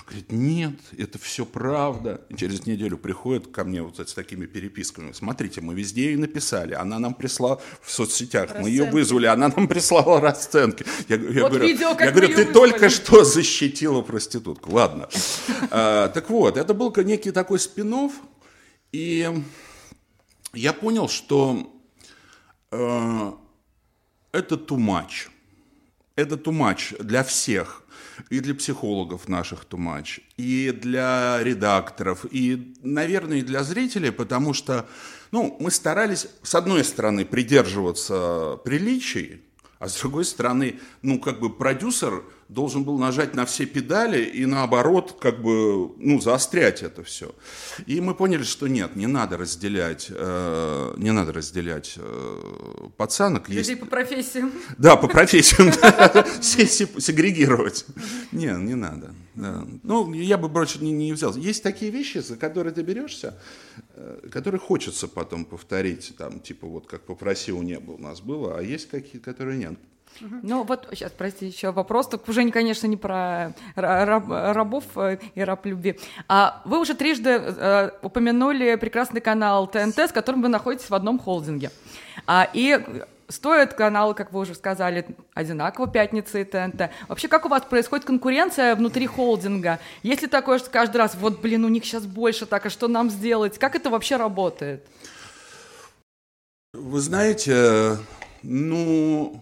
[0.07, 2.21] Говорит, нет, это все правда.
[2.29, 5.11] И через неделю приходит ко мне вот с такими переписками.
[5.11, 6.75] Смотрите, мы везде ей написали.
[6.75, 8.51] Она нам прислала в соцсетях.
[8.51, 8.63] Расценки.
[8.63, 10.87] Мы ее вызвали, она нам прислала расценки.
[11.09, 12.53] Я, я вот говорю, видео, я говорю ты вызвали.
[12.53, 14.71] только что защитила проститутку.
[14.71, 15.09] Ладно.
[15.73, 18.13] а, так вот, это был некий такой спин -офф,
[18.93, 19.29] И
[20.57, 21.73] я понял, что
[22.71, 23.33] э,
[24.33, 25.29] это much.
[26.17, 27.87] Это much для всех
[28.31, 34.89] и для психологов наших тумач, и для редакторов, и, наверное, и для зрителей, потому что
[35.31, 39.43] ну, мы старались, с одной стороны, придерживаться приличий,
[39.79, 44.47] а с другой стороны, ну, как бы продюсер должен был нажать на все педали и
[44.47, 47.35] наоборот, как бы, ну, заострять это все.
[47.87, 53.49] И мы поняли, что нет, не надо разделять, э, не надо разделять э, пацанок.
[53.49, 53.81] Людей есть...
[53.81, 54.53] по профессиям.
[54.79, 55.73] Да, по профессиям.
[56.41, 57.85] Сегрегировать.
[58.33, 59.15] Не, не надо.
[59.35, 61.35] Ну, я бы больше не взял.
[61.37, 63.39] Есть такие вещи, за которые ты берешься,
[63.95, 68.59] э, которые хочется потом повторить, там, типа вот как «Попроси у неба» у нас было,
[68.59, 69.79] а есть какие, которые нет.
[70.21, 75.41] Ну вот, сейчас, прости, еще вопрос, только уже, конечно, не про раб, рабов э, и
[75.43, 75.99] раб любви.
[76.29, 81.19] А вы уже трижды э, упомянули прекрасный канал ТНТ, с которым вы находитесь в одном
[81.19, 81.71] холдинге.
[82.27, 82.79] А, и
[83.29, 86.91] стоят каналы, как вы уже сказали, одинаково, пятница и ТНТ.
[87.09, 89.79] Вообще, как у вас происходит конкуренция внутри холдинга?
[90.03, 92.89] Есть ли такое, что каждый раз, вот, блин, у них сейчас больше, так, а что
[92.89, 93.59] нам сделать?
[93.59, 94.87] Как это вообще работает?
[96.73, 97.99] Вы знаете,
[98.43, 99.41] ну,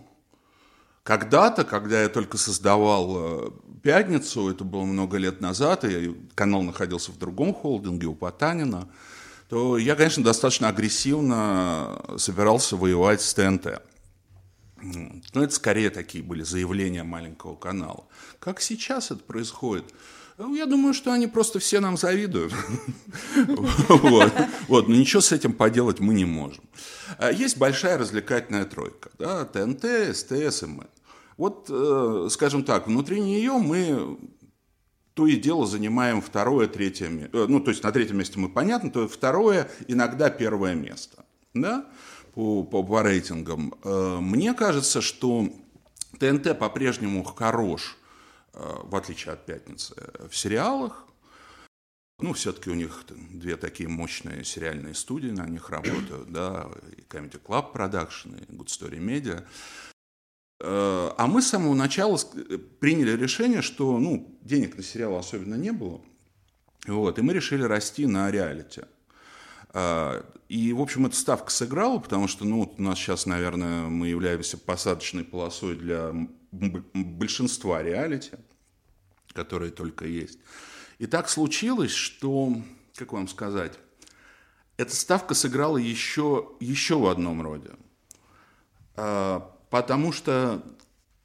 [1.04, 3.50] когда-то, когда я только создавал э,
[3.82, 8.88] «Пятницу», это было много лет назад, и канал находился в другом холдинге у Потанина,
[9.50, 13.82] то я, конечно, достаточно агрессивно собирался воевать с ТНТ.
[14.82, 18.04] Но это скорее такие были заявления маленького канала.
[18.38, 19.84] Как сейчас это происходит?
[20.37, 22.53] Ну, я думаю, что они просто все нам завидуют.
[24.66, 26.64] Вот, но ничего с этим поделать мы не можем.
[27.18, 29.11] А есть большая развлекательная тройка.
[29.53, 30.87] ТНТ, СТС мы.
[31.37, 34.18] Вот, э, скажем так, внутри нее мы
[35.14, 37.37] то и дело занимаем второе, третье место.
[37.37, 41.25] Э, ну, то есть на третьем месте мы понятно, то второе, иногда первое место.
[41.53, 41.87] Да?
[42.35, 43.75] По, по, по рейтингам.
[43.85, 45.49] Э, мне кажется, что
[46.18, 47.97] ТНТ по-прежнему хорош,
[48.54, 49.94] в отличие от «Пятницы»,
[50.28, 51.06] в сериалах.
[52.20, 57.40] Ну, все-таки у них две такие мощные сериальные студии, на них работают, да, и Comedy
[57.42, 59.44] Club Production, и Good Story Media.
[60.60, 62.16] Э, а мы с самого начала
[62.78, 66.00] приняли решение, что ну, денег на сериал особенно не было.
[66.86, 68.82] Вот, и мы решили расти на реалити.
[69.72, 74.06] Э, и, в общем, эта ставка сыграла, потому что ну, у нас сейчас, наверное, мы
[74.06, 76.14] являемся посадочной полосой для
[76.94, 78.32] большинства реалити,
[79.32, 80.38] которые только есть.
[80.98, 82.54] И так случилось, что,
[82.94, 83.78] как вам сказать,
[84.76, 87.70] эта ставка сыграла еще, еще в одном роде
[88.94, 90.62] Потому что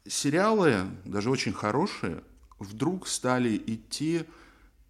[0.08, 2.24] сериалы, даже очень хорошие,
[2.58, 4.24] вдруг стали идти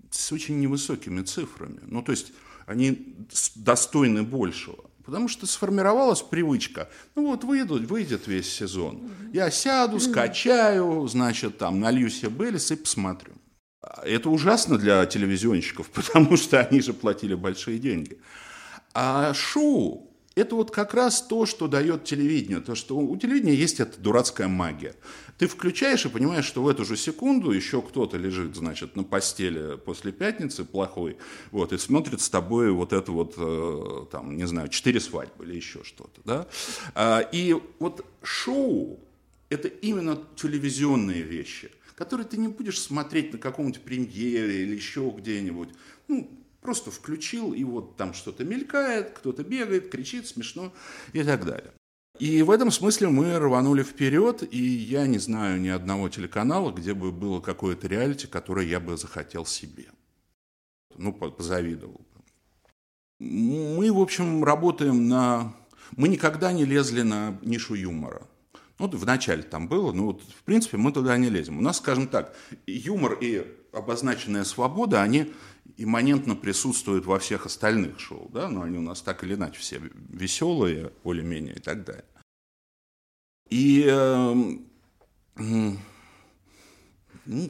[0.10, 1.80] с очень невысокими цифрами.
[1.84, 2.32] Ну, то есть
[2.66, 3.18] они
[3.56, 4.89] достойны большего.
[5.10, 6.88] Потому что сформировалась привычка.
[7.16, 9.10] Ну вот выйдут, выйдет весь сезон.
[9.34, 13.34] Я сяду, скачаю, значит, там, налью себе Беллис и посмотрю.
[14.04, 18.20] Это ужасно для телевизионщиков, потому что они же платили большие деньги.
[18.94, 20.09] А шоу
[20.40, 22.60] это вот как раз то, что дает телевидение.
[22.60, 24.96] То, что у телевидения есть эта дурацкая магия.
[25.38, 29.78] Ты включаешь и понимаешь, что в эту же секунду еще кто-то лежит, значит, на постели
[29.78, 31.18] после пятницы плохой,
[31.52, 35.56] вот, и смотрит с тобой вот это вот, э, там, не знаю, четыре свадьбы или
[35.56, 36.48] еще что-то, да.
[36.96, 39.00] А, и вот шоу–
[39.50, 45.70] это именно телевизионные вещи, которые ты не будешь смотреть на каком-нибудь премьере или еще где-нибудь.
[46.08, 46.30] Ну,
[46.62, 50.74] Просто включил, и вот там что-то мелькает, кто-то бегает, кричит, смешно
[51.14, 51.72] и так далее.
[52.20, 56.94] И в этом смысле мы рванули вперед, и я не знаю ни одного телеканала, где
[56.94, 59.86] бы было какое-то реалити, которое я бы захотел себе.
[60.98, 62.02] Ну, позавидовал.
[63.20, 65.56] Мы, в общем, работаем на...
[65.96, 68.28] Мы никогда не лезли на нишу юмора.
[68.80, 71.58] Ну, в начале там было, ну, вот, в принципе, мы туда не лезем.
[71.58, 75.34] У нас, скажем так, юмор и обозначенная свобода, они
[75.84, 79.82] имманентно присутствуют во всех остальных шоу, да, но они у нас так или иначе все
[80.10, 82.06] веселые, более-менее и так далее.
[83.50, 84.34] И э,
[87.26, 87.50] ну,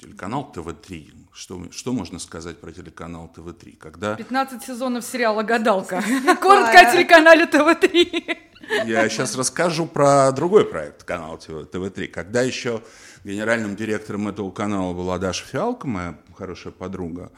[0.00, 1.12] телеканал ТВ-3.
[1.32, 3.76] Что, что можно сказать про телеканал ТВ-3?
[3.76, 4.16] Когда...
[4.16, 6.02] 15 сезонов сериала «Гадалка».
[6.40, 8.38] Коротко о телеканале ТВ-3.
[8.86, 12.08] Я сейчас расскажу про другой проект канала ТВ-3.
[12.08, 12.82] Когда еще
[13.24, 17.32] генеральным директором этого канала была Даша Фиалка, моя хорошая подруга,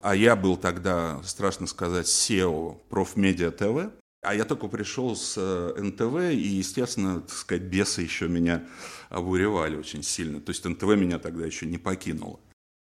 [0.00, 5.80] а я был тогда, страшно сказать, SEO Профмедиа ТВ, а я только пришел с э,
[5.80, 8.66] НТВ, и, естественно, так сказать, бесы еще меня
[9.10, 10.40] обуревали очень сильно.
[10.40, 12.38] То есть НТВ меня тогда еще не покинуло.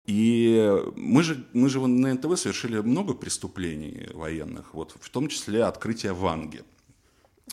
[0.07, 5.63] И мы же, мы же на НТВ совершили много преступлений военных, вот, в том числе
[5.63, 6.63] открытие Ванги.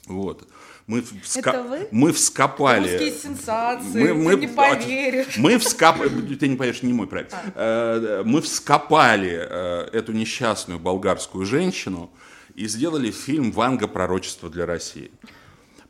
[0.07, 0.49] Вот.
[0.87, 1.51] Мы, вска...
[1.51, 1.89] Это вы?
[1.93, 2.91] мы вскопали...
[2.91, 4.35] Русские сенсации, мы, мы...
[4.35, 5.39] ты не поверишь.
[5.39, 6.35] Мы вскопали...
[6.37, 7.35] Ты не поверишь, не мой проект.
[7.55, 8.23] А.
[8.25, 12.11] Мы вскопали э, эту несчастную болгарскую женщину
[12.55, 13.89] и сделали фильм «Ванга.
[13.89, 15.11] Пророчество для России».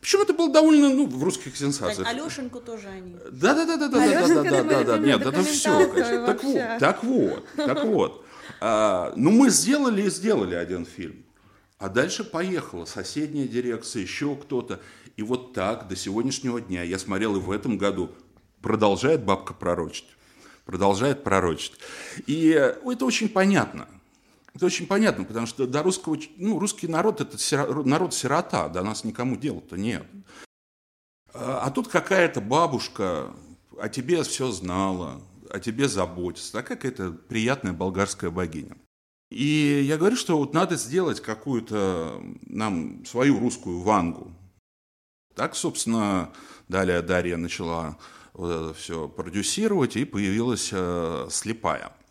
[0.01, 2.07] Причем это было довольно, ну, в русских сенсациях.
[2.07, 3.17] Алешеньку тоже они.
[3.33, 5.87] Да, да, да, да, да, да, да, да, да, да, нет, это все.
[6.27, 8.25] Так вот, так вот, так вот.
[9.17, 11.24] Ну, мы сделали и сделали один фильм.
[11.79, 14.81] А дальше поехала соседняя дирекция, еще кто-то.
[15.17, 18.11] И вот так до сегодняшнего дня, я смотрел и в этом году,
[18.63, 20.09] продолжает бабка пророчить.
[20.65, 21.75] Продолжает пророчить.
[22.27, 23.89] И это очень понятно.
[24.55, 27.37] Это очень понятно, потому что до русского, ну, русский народ это
[27.85, 30.07] народ-сирота, до нас никому дела-то нет.
[31.33, 33.35] А, а тут какая-то бабушка
[33.79, 38.77] о тебе все знала, о тебе заботится, такая какая-то приятная болгарская богиня.
[39.35, 44.33] И я говорю, что вот надо сделать какую-то нам свою русскую вангу.
[45.35, 46.31] Так, собственно,
[46.69, 47.99] далее Дарья начала
[48.33, 51.93] вот это все продюсировать, и появилась э, слепая–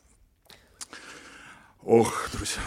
[1.85, 2.61] Ох, друзья,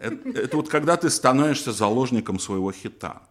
[0.00, 3.22] это, это вот когда ты становишься заложником своего хита.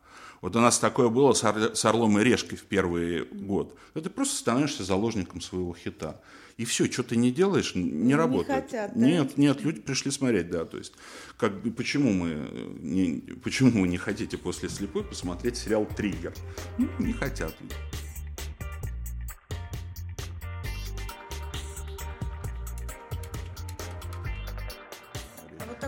[0.42, 3.78] Вот у нас такое было с, Ор, с Орлом и Решкой в первый год.
[3.94, 6.20] Ты просто становишься заложником своего хита.
[6.58, 8.66] И все, что ты не делаешь, не, не работает.
[8.66, 9.06] Хотят, да?
[9.06, 10.66] Нет, нет, люди пришли смотреть, да.
[10.66, 10.94] То есть,
[11.38, 12.48] как, почему, мы
[12.80, 16.34] не, почему вы не хотите после слепой посмотреть сериал Триггер?
[16.78, 17.56] Ну, не хотят.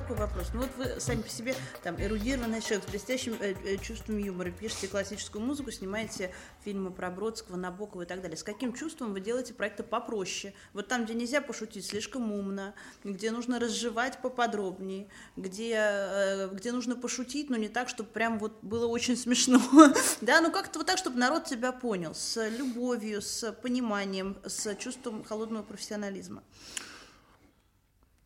[0.04, 0.48] Такой вопрос.
[0.54, 4.52] Ну вот вы сами по себе там эрудированный человек с блестящим э, э, чувством юмора,
[4.52, 6.34] пишете классическую музыку, снимаете
[6.66, 8.36] фильмы про Бродского, Набокова и так далее.
[8.36, 10.54] С каким чувством вы делаете проекты попроще?
[10.74, 12.74] Вот там, где нельзя пошутить слишком умно,
[13.06, 18.60] где нужно разжевать поподробнее, где, э, где нужно пошутить, но не так, чтобы прям вот
[18.62, 19.62] было очень смешно.
[20.22, 25.24] да, ну как-то вот так, чтобы народ тебя понял, с любовью, с пониманием, с чувством
[25.24, 26.44] холодного профессионализма.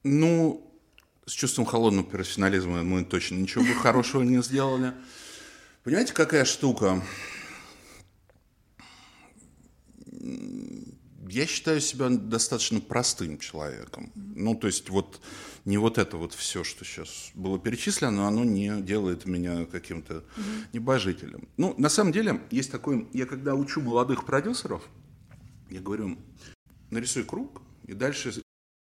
[0.04, 0.68] Ну,
[1.28, 4.94] с чувством холодного профессионализма мы точно ничего бы хорошего не сделали.
[5.84, 7.04] Понимаете, какая штука?
[11.30, 14.12] Я считаю себя достаточно простым человеком.
[14.16, 15.20] Ну, то есть вот
[15.66, 20.24] не вот это вот все, что сейчас было перечислено, оно не делает меня каким-то
[20.72, 21.50] небожителем.
[21.58, 23.10] Ну, на самом деле, есть такой...
[23.12, 24.88] Я когда учу молодых продюсеров,
[25.70, 26.18] я говорю,
[26.90, 28.32] нарисуй круг, и дальше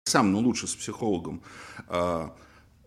[0.05, 1.41] сам, но лучше с психологом,
[1.87, 2.35] а,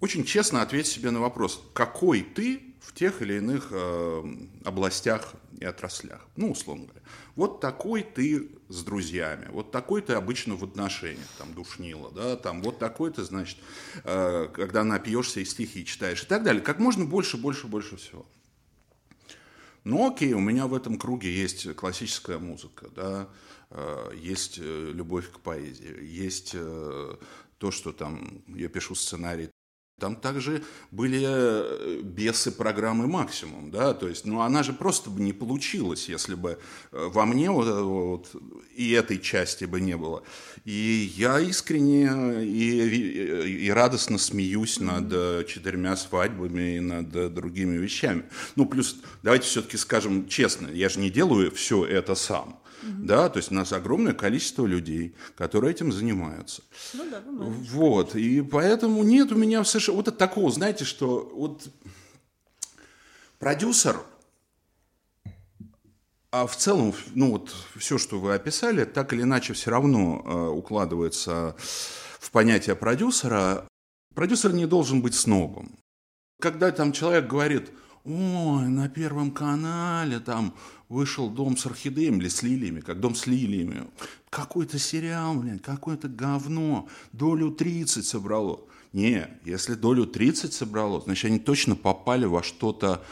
[0.00, 4.24] очень честно ответь себе на вопрос, какой ты в тех или иных а,
[4.64, 6.20] областях и отраслях.
[6.36, 7.00] Ну, условно говоря.
[7.34, 12.62] Вот такой ты с друзьями, вот такой ты обычно в отношениях, там, душнила, да, там,
[12.62, 13.58] вот такой ты, значит,
[14.04, 16.62] а, когда напьешься и стихи читаешь и так далее.
[16.62, 18.26] Как можно больше, больше, больше всего.
[19.84, 23.28] Ну, окей, у меня в этом круге есть классическая музыка, да,
[24.14, 27.16] есть э, любовь к поэзии, есть э,
[27.58, 29.50] то, что там я пишу сценарий.
[29.98, 35.32] Там также были бесы программы «Максимум», да, то есть, ну, она же просто бы не
[35.32, 36.58] получилась, если бы
[36.92, 38.42] во мне вот, вот
[38.74, 40.22] и этой части бы не было.
[40.66, 48.24] И я искренне и, и радостно смеюсь над четырьмя свадьбами и над другими вещами.
[48.54, 52.60] Ну, плюс, давайте все-таки скажем честно, я же не делаю все это сам.
[52.86, 56.62] Да, то есть у нас огромное количество людей, которые этим занимаются.
[56.94, 61.68] Ну да, Вот, и поэтому нет у меня совершенно вот такого, знаете, что вот
[63.38, 64.00] продюсер,
[66.30, 70.48] а в целом, ну вот все, что вы описали, так или иначе все равно э,
[70.48, 73.66] укладывается в понятие продюсера.
[74.14, 75.78] Продюсер не должен быть снобом.
[76.40, 77.70] Когда там человек говорит,
[78.04, 80.54] ой, на Первом канале там
[80.88, 83.86] вышел дом с орхидеями или с лилиями, как дом с лилиями.
[84.30, 86.88] Какой-то сериал, блядь, какое-то говно.
[87.12, 88.60] Долю 30 собрало.
[88.92, 93.04] Не, если долю 30 собрало, значит, они точно попали во что-то,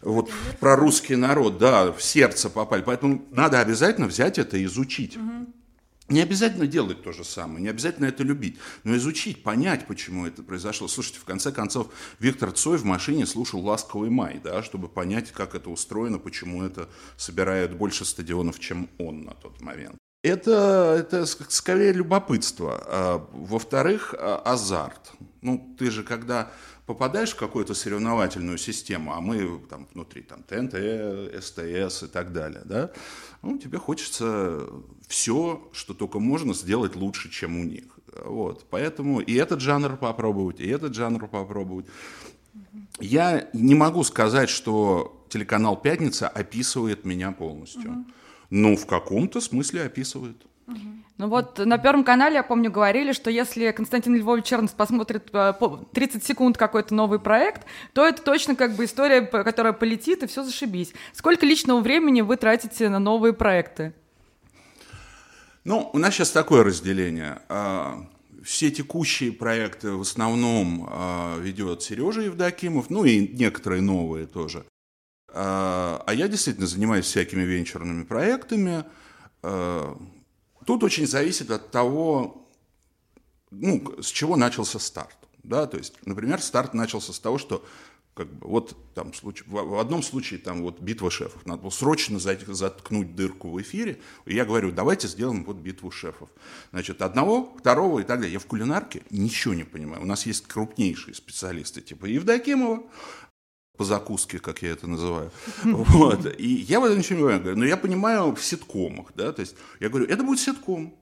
[0.00, 2.82] вот про русский народ, да, в сердце попали.
[2.82, 5.16] Поэтому надо обязательно взять это и изучить.
[6.12, 10.42] Не обязательно делать то же самое, не обязательно это любить, но изучить, понять, почему это
[10.42, 10.86] произошло.
[10.86, 11.88] Слушайте, в конце концов,
[12.18, 16.90] Виктор Цой в машине слушал «Ласковый май», да, чтобы понять, как это устроено, почему это
[17.16, 19.96] собирает больше стадионов, чем он на тот момент.
[20.22, 22.82] Это, это скорее любопытство.
[22.86, 25.12] А, во-вторых, а, азарт.
[25.40, 26.52] Ну, ты же когда
[26.86, 30.74] попадаешь в какую-то соревновательную систему, а мы там внутри там ТНТ,
[31.42, 32.90] СТС и так далее, да,
[33.42, 34.68] ну, тебе хочется
[35.06, 37.84] все, что только можно, сделать лучше, чем у них.
[38.24, 41.86] Вот, поэтому и этот жанр попробовать, и этот жанр попробовать.
[43.00, 47.90] Я не могу сказать, что телеканал «Пятница» описывает меня полностью.
[47.90, 48.04] Угу.
[48.50, 50.36] Ну, в каком-то смысле описывает.
[51.18, 55.92] Ну вот на Первом канале, я помню, говорили, что если Константин Львович Чернов посмотрит 30
[55.94, 60.42] э, секунд какой-то новый проект, то это точно как бы история, которая полетит, и все
[60.42, 60.92] зашибись.
[61.12, 63.92] Сколько личного времени вы тратите на новые проекты?
[65.64, 67.42] Ну, у нас сейчас такое разделение.
[67.48, 68.04] А,
[68.42, 74.64] все текущие проекты в основном а, ведет Сережа Евдокимов, ну и некоторые новые тоже.
[75.32, 78.84] А, а я действительно занимаюсь всякими венчурными проектами.
[80.66, 82.48] Тут очень зависит от того,
[83.50, 85.16] ну, с чего начался старт.
[85.42, 85.66] Да?
[85.66, 87.64] То есть, например, старт начался с того, что
[88.14, 92.18] как бы, вот там случай, в одном случае там вот битва шефов, надо было срочно
[92.18, 96.28] заткнуть дырку в эфире, и я говорю, давайте сделаем вот битву шефов.
[96.72, 98.34] Значит, одного, второго и так далее.
[98.34, 100.02] Я в кулинарке ничего не понимаю.
[100.02, 102.82] У нас есть крупнейшие специалисты типа Евдокимова,
[103.76, 105.30] по закуске, как я это называю.
[105.64, 106.26] Вот.
[106.38, 107.56] И я в этом ничего не понимаю.
[107.58, 110.94] Но я понимаю в ситкомах, да, то есть я говорю, это будет ситком.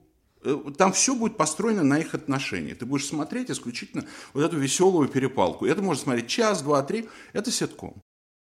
[0.43, 2.73] Э, там все будет построено на их отношении.
[2.73, 5.65] Ты будешь смотреть исключительно вот эту веселую перепалку.
[5.65, 7.09] Это можно смотреть час, два, три.
[7.33, 8.01] Это ситком.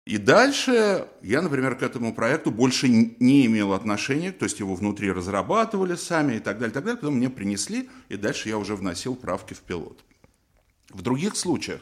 [0.05, 5.11] И дальше я, например, к этому проекту больше не имел отношения, то есть его внутри
[5.11, 6.99] разрабатывали сами и так далее, и так далее.
[6.99, 10.03] Потом мне принесли, и дальше я уже вносил правки в пилот.
[10.89, 11.81] В других случаях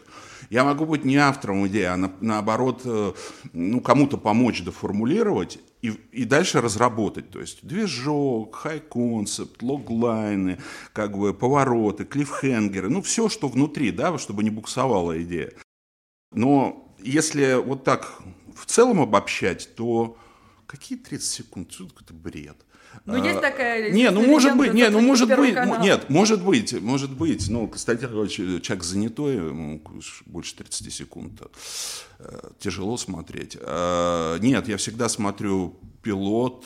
[0.50, 3.14] я могу быть не автором идеи, а на, наоборот, э,
[3.54, 7.30] ну, кому-то помочь доформулировать и, и дальше разработать.
[7.30, 10.60] То есть движок, хай-концепт, логлайны,
[10.92, 15.54] как бы повороты, клиффхенгеры, ну, все, что внутри, да, чтобы не буксовала идея.
[16.32, 18.22] Но если вот так
[18.56, 20.18] в целом обобщать, то
[20.66, 21.72] какие 30 секунд?
[21.72, 22.58] Что это бред?
[23.06, 23.92] Ну, есть а, такая...
[23.92, 27.50] Не, ну, может быть, не, ну, может быть, нет, может быть, может быть.
[27.50, 29.82] Ну, кстати, человек занятой, ему
[30.26, 31.42] больше 30 секунд.
[32.20, 33.58] Э, тяжело смотреть.
[33.62, 36.66] А, нет, я всегда смотрю пилот,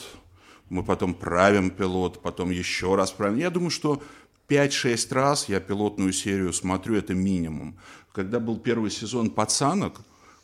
[0.70, 3.38] мы потом правим пилот, потом еще раз правим.
[3.38, 4.02] Я думаю, что
[4.50, 7.78] 5-6 раз я пилотную серию смотрю, это минимум.
[8.12, 10.02] Когда был первый сезон «Пацанок»,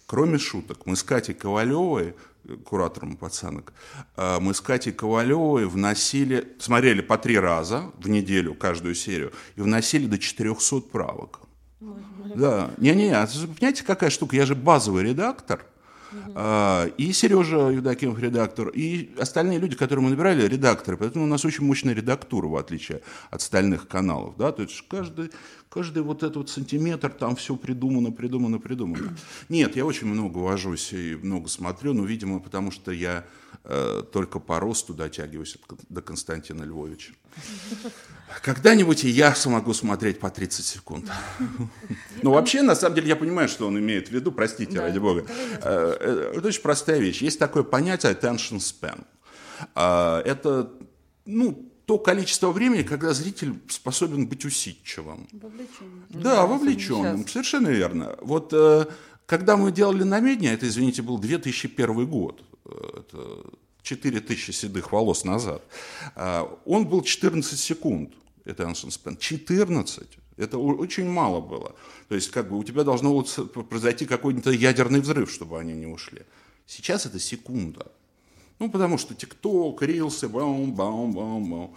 [0.10, 2.16] кроме шуток, мы с Катей Ковалевой
[2.66, 3.74] куратором пацанок,
[4.16, 9.62] а, мы с Катей Ковалевой вносили, смотрели по три раза в неделю каждую серию и
[9.62, 11.41] вносили до 400 правок.
[12.36, 15.64] Да, не-не, а понимаете, какая штука, я же базовый редактор,
[16.12, 16.93] Uh-huh.
[16.97, 20.97] И Сережа Евдокимов редактор, и остальные люди, которые мы набирали, редакторы.
[20.97, 24.38] Поэтому у нас очень мощная редактура, в отличие от остальных каналов.
[24.38, 24.51] Да?
[24.51, 25.32] То есть каждый,
[25.70, 29.16] каждый вот этот вот сантиметр, там все придумано, придумано, придумано.
[29.49, 33.26] Нет, я очень много вожусь и много смотрю, но, видимо, потому что я
[33.64, 35.57] э, только по росту дотягиваюсь
[35.89, 37.14] до Константина Львовича.
[38.42, 41.12] Когда-нибудь и я смогу смотреть по 30 секунд.
[42.22, 45.26] Ну, вообще, на самом деле, я понимаю, что он имеет в виду, простите, ради бога.
[45.62, 47.22] Э, э, это очень простая вещь.
[47.22, 49.06] Есть такое понятие attention span.
[49.74, 50.70] А, это,
[51.26, 55.30] ну, то количество времени, когда зритель способен быть усидчивым.
[55.32, 56.06] Вовлеченным.
[56.10, 58.18] Да, вовлеченным, совершенно верно.
[58.22, 58.86] Вот э,
[59.26, 63.44] когда мы делали намедни, это, извините, был 2001 год, это
[63.84, 65.64] 4000 седых волос назад,
[66.66, 68.14] он был 14 секунд
[68.46, 69.18] attention span.
[69.18, 70.08] 14.
[70.38, 71.76] Это очень мало было.
[72.08, 73.22] То есть как бы у тебя должно
[73.70, 76.22] произойти какой-то ядерный взрыв, чтобы они не ушли.
[76.66, 77.92] Сейчас это секунда.
[78.60, 81.76] Ну, потому что ТикТок, рилсы, бам, бам, бам, бам.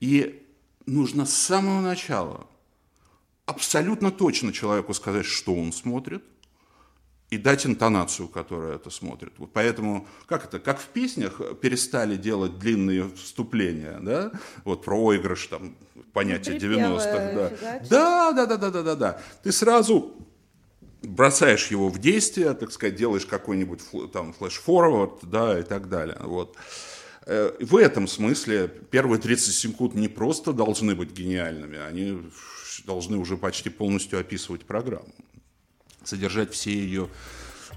[0.00, 0.42] И
[0.86, 2.46] нужно с самого начала
[3.46, 6.24] абсолютно точно человеку сказать, что он смотрит,
[7.34, 9.32] и дать интонацию, которая это смотрит.
[9.38, 14.30] Вот поэтому, как это, как в песнях перестали делать длинные вступления, да,
[14.64, 15.74] вот про проигрыш, там,
[16.12, 17.50] понятие 90-х, да.
[17.60, 17.80] да.
[17.90, 20.14] Да, да, да, да, да, да, Ты сразу
[21.02, 23.80] бросаешь его в действие, так сказать, делаешь какой-нибудь
[24.12, 26.18] там флеш-форвард, да, и так далее.
[26.20, 26.56] Вот.
[27.26, 32.22] Э, в этом смысле первые 30 секунд не просто должны быть гениальными, они
[32.84, 35.12] должны уже почти полностью описывать программу,
[36.08, 37.08] содержать все ее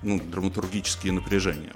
[0.04, 1.74] ну, драматургические напряжения.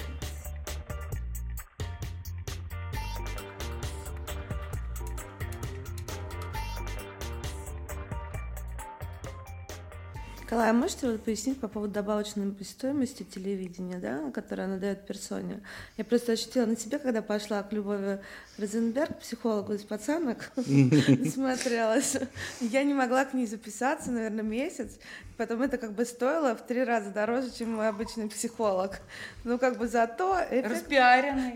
[10.52, 15.62] Николай, а можете вот пояснить по поводу добавочной стоимости телевидения, да, которую она дает персоне?
[15.95, 18.20] Я просто ощутила на себе, когда пошла к Любови
[18.58, 22.18] Розенберг, психологу из пацанок, смотрелась.
[22.60, 24.99] Я не могла к ней записаться, наверное, месяц.
[25.41, 29.01] Потом это как бы стоило в три раза дороже, чем мой обычный психолог.
[29.43, 30.91] Ну, как бы зато эффект,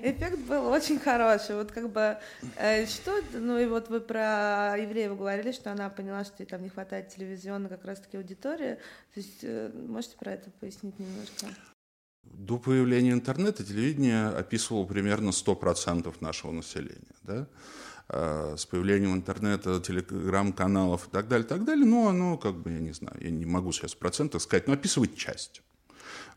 [0.02, 1.56] эффект был очень хороший.
[1.56, 2.18] Вот как бы
[2.56, 6.64] э, что, ну и вот вы про Евреева говорили, что она поняла, что ей там
[6.64, 8.80] не хватает телевизионной как раз-таки аудитории.
[9.14, 11.46] То есть э, можете про это пояснить немножко?
[12.24, 17.16] До появления интернета телевидение описывало примерно 100% нашего населения.
[17.22, 17.46] Да?
[18.08, 22.80] А с появлением интернета, телеграм-каналов и так далее, так далее, ну, оно, как бы, я
[22.80, 25.62] не знаю, я не могу сейчас в процентах сказать, но описывает часть.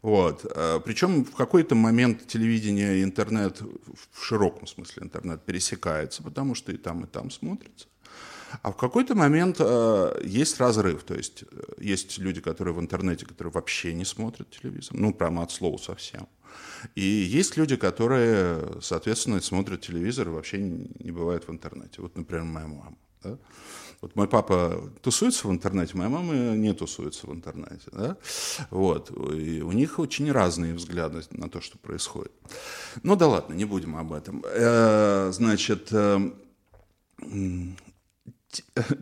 [0.00, 0.46] Вот.
[0.54, 6.72] А Причем в какой-то момент телевидение и интернет, в широком смысле интернет, пересекается, потому что
[6.72, 7.86] и там, и там смотрится.
[8.62, 13.26] А в какой-то момент э, есть разрыв, то есть э, есть люди, которые в интернете,
[13.26, 16.28] которые вообще не смотрят телевизор, ну, прямо от слова совсем.
[16.94, 22.02] И есть люди, которые, соответственно, смотрят телевизор и вообще не бывают в интернете.
[22.02, 22.96] Вот, например, моя мама.
[23.22, 23.38] Да?
[24.00, 27.88] Вот мой папа тусуется в интернете, моя мама не тусуется в интернете.
[27.92, 28.16] Да?
[28.70, 29.10] Вот.
[29.34, 32.32] И у них очень разные взгляды на то, что происходит.
[33.02, 34.44] Ну да ладно, не будем об этом.
[34.46, 35.92] Э, значит,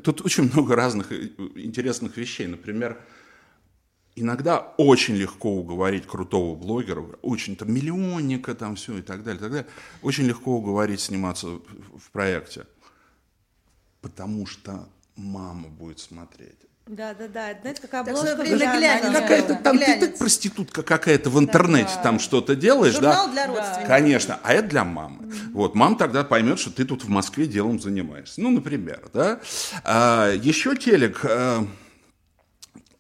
[0.03, 2.47] тут очень много разных э, интересных вещей.
[2.47, 2.99] Например,
[4.17, 9.43] иногда очень легко уговорить крутого блогера, очень там миллионника, там все и так далее, и
[9.43, 9.67] так далее.
[10.03, 12.67] Очень легко уговорить сниматься в проекте,
[14.01, 16.57] потому что мама будет смотреть.
[16.87, 17.59] Да, да, да.
[17.61, 22.95] Знаете, какая обложка какая-то там ты так проститутка какая-то в интернете да, там что-то делаешь,
[22.95, 23.33] Журнал да?
[23.33, 23.89] для родственников.
[23.89, 25.25] Конечно, а это для мамы.
[25.25, 25.53] Mm-hmm.
[25.53, 28.41] Вот, мама тогда поймет, что ты тут в Москве делом занимаешься.
[28.41, 29.41] Ну, например, да.
[29.83, 31.23] А, еще телек.
[31.25, 31.67] А,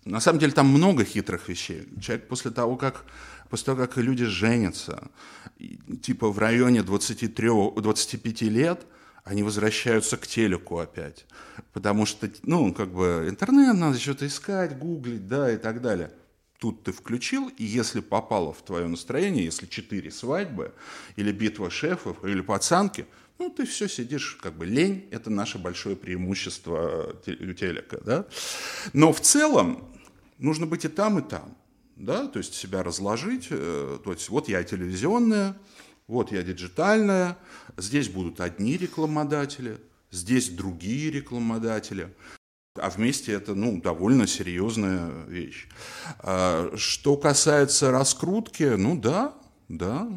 [0.06, 1.88] на самом деле там много хитрых вещей.
[2.00, 3.04] Человек после того, как
[3.50, 5.10] после того, как люди женятся,
[6.02, 8.86] типа в районе 23-25 лет,
[9.24, 11.26] они возвращаются к телеку опять.
[11.72, 16.12] Потому что, ну, как бы интернет, надо что-то искать, гуглить, да, и так далее.
[16.58, 20.72] Тут ты включил, и если попало в твое настроение, если четыре свадьбы,
[21.16, 23.06] или битва шефов, или пацанки,
[23.38, 28.26] ну, ты все сидишь, как бы лень– это наше большое преимущество телека, да.
[28.94, 29.95] Но в целом
[30.38, 31.56] нужно быть и там, и там,
[31.96, 35.56] да, то есть себя разложить, э, то есть вот я телевизионная,
[36.06, 37.36] вот я диджитальная,
[37.76, 39.78] здесь будут одни рекламодатели,
[40.10, 42.14] здесь другие рекламодатели.
[42.78, 45.66] А вместе это ну, довольно серьезная вещь.
[46.18, 49.34] А, что касается раскрутки, ну да,
[49.68, 50.08] да.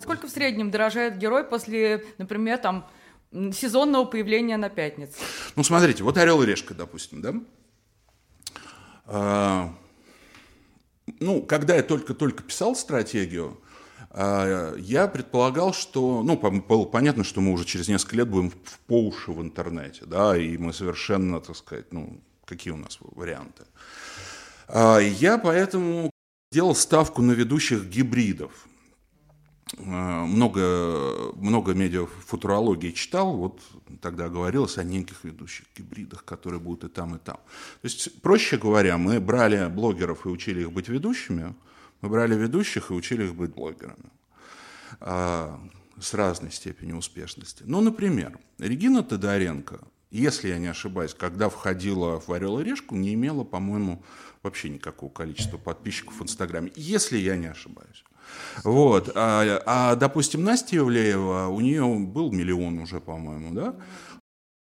[0.00, 2.88] Сколько в среднем дорожает герой после, например, там,
[3.32, 5.14] сезонного появления на пятницу?
[5.56, 7.34] Ну, смотрите, вот «Орел и решка», допустим, да?
[9.10, 9.74] А,
[11.18, 13.58] ну, когда я только-только писал стратегию,
[14.10, 18.78] а, я предполагал, что, ну, было понятно, что мы уже через несколько лет будем в
[18.80, 23.64] по уши в интернете, да, и мы совершенно, так сказать, ну, какие у нас варианты.
[24.68, 26.10] А, я поэтому
[26.52, 28.68] делал ставку на ведущих гибридов.
[29.86, 33.60] А, много, много медиа футурологии читал, вот
[34.00, 37.36] тогда говорилось о неких ведущих гибридах, которые будут и там, и там.
[37.36, 41.54] То есть, проще говоря, мы брали блогеров и учили их быть ведущими,
[42.00, 44.10] мы брали ведущих и учили их быть блогерами
[45.00, 45.60] а,
[46.00, 47.64] с разной степенью успешности.
[47.66, 53.12] Ну, например, Регина Тодоренко, если я не ошибаюсь, когда входила в «Орел и решку», не
[53.14, 54.02] имела, по-моему,
[54.42, 58.04] вообще никакого количества подписчиков в Инстаграме, если я не ошибаюсь.
[58.64, 59.10] Вот.
[59.14, 63.74] А, а, допустим, Настя Евлеева, у нее был миллион уже, по-моему, да?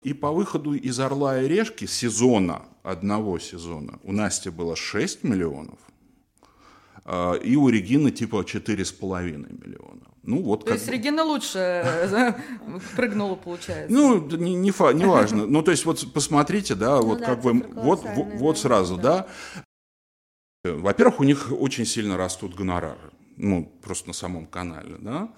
[0.04, 5.80] И по выходу из «Орла и решки» сезона, одного сезона, у Насти было 6 миллионов,
[7.04, 10.08] а, и у Регины типа 4,5 миллиона.
[10.24, 10.92] Ну, вот то есть бы.
[10.92, 12.34] Регина лучше э,
[12.96, 13.94] прыгнула, получается.
[13.94, 15.48] Ну, не, не, фа, не важно.
[15.48, 18.98] Ну, то есть, вот посмотрите, да, ну, вот да, как бы, вот, вот, вот сразу,
[18.98, 19.28] да.
[20.64, 20.74] да.
[20.76, 23.12] Во-первых, у них очень сильно растут гонорары.
[23.38, 25.32] Ну, просто на самом канале, да.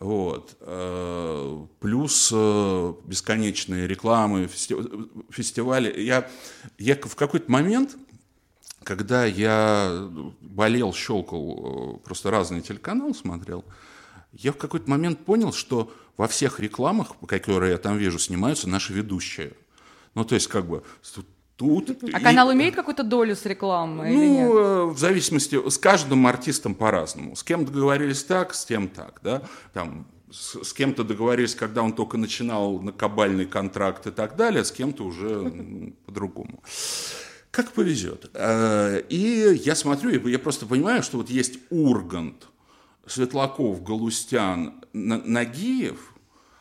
[0.00, 0.56] Вот.
[0.60, 6.00] Э, плюс э, бесконечные рекламы, фестивали.
[6.00, 6.28] Я,
[6.78, 7.96] я в какой-то момент
[8.84, 10.08] когда я
[10.40, 13.64] болел, щелкал, э, просто разные телеканалы смотрел,
[14.32, 18.94] я в какой-то момент понял, что во всех рекламах, которые я там вижу, снимаются наши
[18.94, 19.52] ведущие.
[20.14, 20.84] Ну, то есть, как бы,
[21.58, 21.90] тут...
[22.12, 22.22] А и...
[22.22, 24.50] канал имеет какую-то долю с рекламой ну, или нет?
[24.50, 27.34] Э, в зависимости, с каждым артистом по-разному.
[27.36, 29.42] С кем договорились так, с тем так, да.
[29.74, 34.64] Там, с, с кем-то договорились, когда он только начинал на кабальный контракт и так далее,
[34.64, 36.62] с кем-то уже по-другому.
[37.50, 38.30] Как повезет.
[38.34, 42.46] Э, и я смотрю, я просто понимаю, что вот есть Ургант,
[43.04, 46.14] Светлаков, Галустян, Нагиев,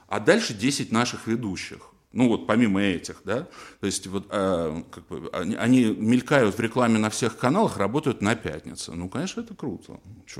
[0.08, 1.92] а дальше 10 наших ведущих.
[2.18, 3.46] Ну вот помимо этих, да,
[3.80, 8.24] то есть вот э, как бы, они, они мелькают в рекламе на всех каналах, работают
[8.24, 8.92] на пятнице.
[8.94, 10.00] Ну, конечно, это круто.
[10.26, 10.40] Ж.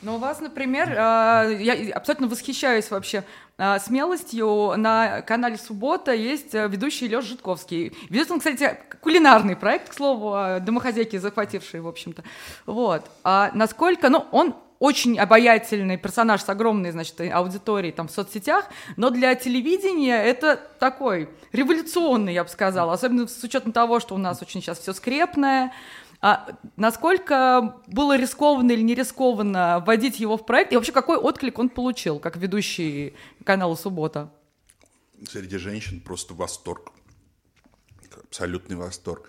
[0.00, 3.24] Ну, у вас, например, э, я абсолютно восхищаюсь вообще
[3.58, 4.72] э, смелостью.
[4.78, 7.92] На канале «Суббота» есть э, ведущий Леша Житковский.
[8.08, 12.24] Ведет он, кстати, кулинарный проект, к слову, домохозяйки, захватившие, в общем-то.
[12.64, 13.04] Вот.
[13.22, 18.66] А насколько, ну, он очень обаятельный персонаж с огромной, значит, аудиторией там в соцсетях,
[18.96, 24.18] но для телевидения это такой революционный, я бы сказала, особенно с учетом того, что у
[24.18, 25.72] нас очень сейчас все скрепное.
[26.20, 31.58] А насколько было рискованно или не рискованно вводить его в проект, и вообще какой отклик
[31.58, 33.14] он получил, как ведущий
[33.44, 34.30] канала «Суббота»?
[35.28, 36.92] Среди женщин просто восторг.
[38.24, 39.28] Абсолютный восторг.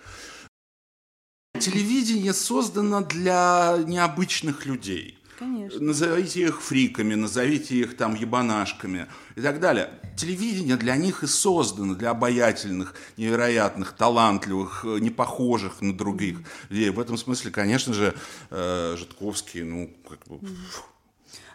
[1.58, 5.19] Телевидение создано для необычных людей.
[5.40, 5.80] Конечно.
[5.80, 9.88] Назовите их фриками, назовите их там ебанашками и так далее.
[10.14, 16.90] Телевидение для них и создано, для обаятельных, невероятных, талантливых, э, не похожих на других людей.
[16.90, 18.14] В этом смысле, конечно же,
[18.50, 20.46] э, Житковский, ну, как бы...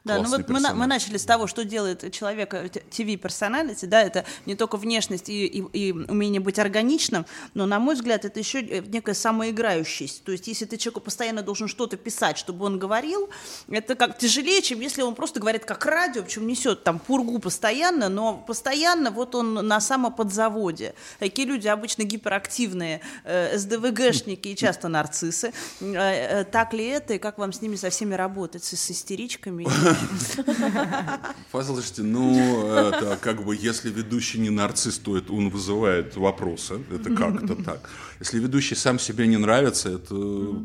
[0.06, 4.56] Да, ну вот мы, мы начали с того, что делает человек TV-персоналити, да, это не
[4.56, 7.26] только внешность и, и, и умение быть органичным,
[7.56, 10.24] но, на мой взгляд, это еще э, некая самоиграющесть.
[10.24, 13.30] То есть, если ты человеку постоянно должен что-то писать, чтобы он говорил,
[13.68, 18.08] это как тяжелее, чем если он просто говорит как радио, причем несет там пургу постоянно,
[18.08, 20.94] но постоянно вот он на самоподзаводе.
[21.18, 25.52] Такие люди обычно гиперактивные, э, СДВГшники и часто нарциссы.
[25.82, 29.66] Э, э, так ли это, и как вам с ними со всеми работать, с истеричками?
[31.52, 36.80] Послушайте, ну, это как бы, если ведущий не нарцисс, то это он вызывает вопросы.
[36.92, 37.90] Это как-то так.
[38.20, 40.16] Если ведущий сам себе не нравится, это,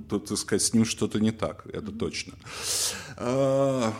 [0.08, 1.64] то, так сказать, с ним что-то не так.
[1.72, 2.34] Это точно.
[3.16, 3.92] А,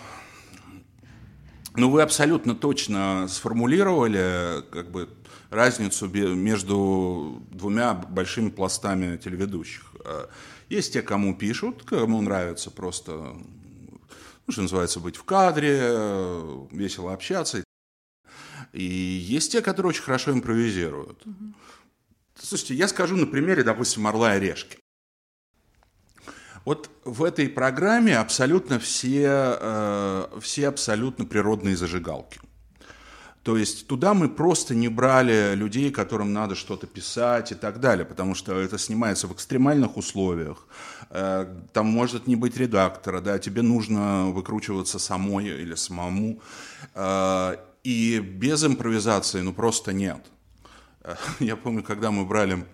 [1.77, 5.09] ну, вы абсолютно точно сформулировали, как бы,
[5.51, 9.85] разницу между двумя большими пластами телеведущих.
[10.05, 10.29] А,
[10.69, 13.37] есть те, кому пишут, кому нравится просто
[14.51, 17.63] ну, что называется, быть в кадре, э, весело общаться.
[18.73, 21.25] И есть те, которые очень хорошо импровизируют.
[21.25, 21.55] Угу.
[22.35, 24.77] Слушайте, я скажу на примере, допустим, «Орла и решки».
[26.65, 32.41] Вот в этой программе абсолютно все, э, все абсолютно природные зажигалки.
[33.45, 38.05] То есть туда мы просто не брали людей, которым надо что-то писать и так далее,
[38.05, 40.67] потому что это снимается в экстремальных условиях.
[41.11, 46.41] Э, там может не быть редактора, да, тебе нужно выкручиваться самой или самому.
[46.95, 50.25] Э, и без импровизации, ну, просто нет.
[51.03, 52.65] Э, я помню, когда мы брали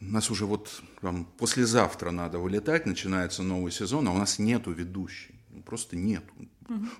[0.00, 4.72] у нас уже вот там, послезавтра надо вылетать, начинается новый сезон, а у нас нету
[4.72, 5.34] ведущей.
[5.50, 6.34] Ну, просто нету.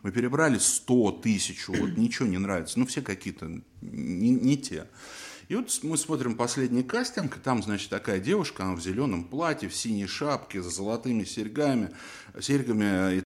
[0.03, 2.78] Мы перебрали 100 тысяч, вот ничего не нравится.
[2.78, 3.47] Ну, все какие-то
[3.80, 4.86] не, не те.
[5.53, 9.74] И вот мы смотрим последний кастинг, там, значит, такая девушка, она в зеленом платье, в
[9.74, 11.90] синей шапке, с золотыми серьгами,
[12.40, 13.18] серьгами.
[13.18, 13.22] И,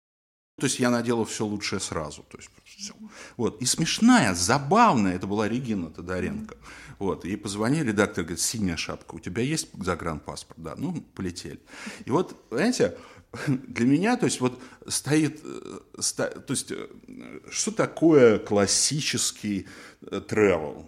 [0.61, 2.23] то есть я надела все лучшее сразу.
[2.31, 2.95] То есть, все.
[3.37, 3.61] Вот.
[3.61, 6.55] И смешная, забавная, это была Регина Тодоренко.
[7.01, 10.63] Вот, ей позвонили, редактор говорит, синяя шапка, у тебя есть загранпаспорт?
[10.63, 11.59] Да, ну, полетели.
[12.05, 12.99] И вот, знаете,
[13.49, 16.87] для меня, то есть вот стоит, э, ста, то есть э,
[17.51, 19.67] что такое классический
[20.03, 20.87] travel?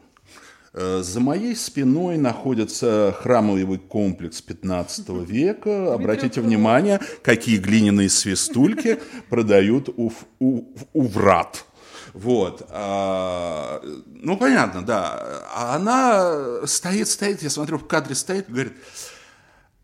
[0.77, 5.95] Э, за моей спиной находится храмовый комплекс 15 века.
[5.95, 9.01] Обратите внимание, какие глиняные свистульки
[9.31, 11.64] продают у, у, у врат.
[12.12, 12.66] Вот.
[12.70, 15.45] А, ну, понятно, да.
[15.55, 18.72] А она стоит, стоит, я смотрю, в кадре стоит, говорит,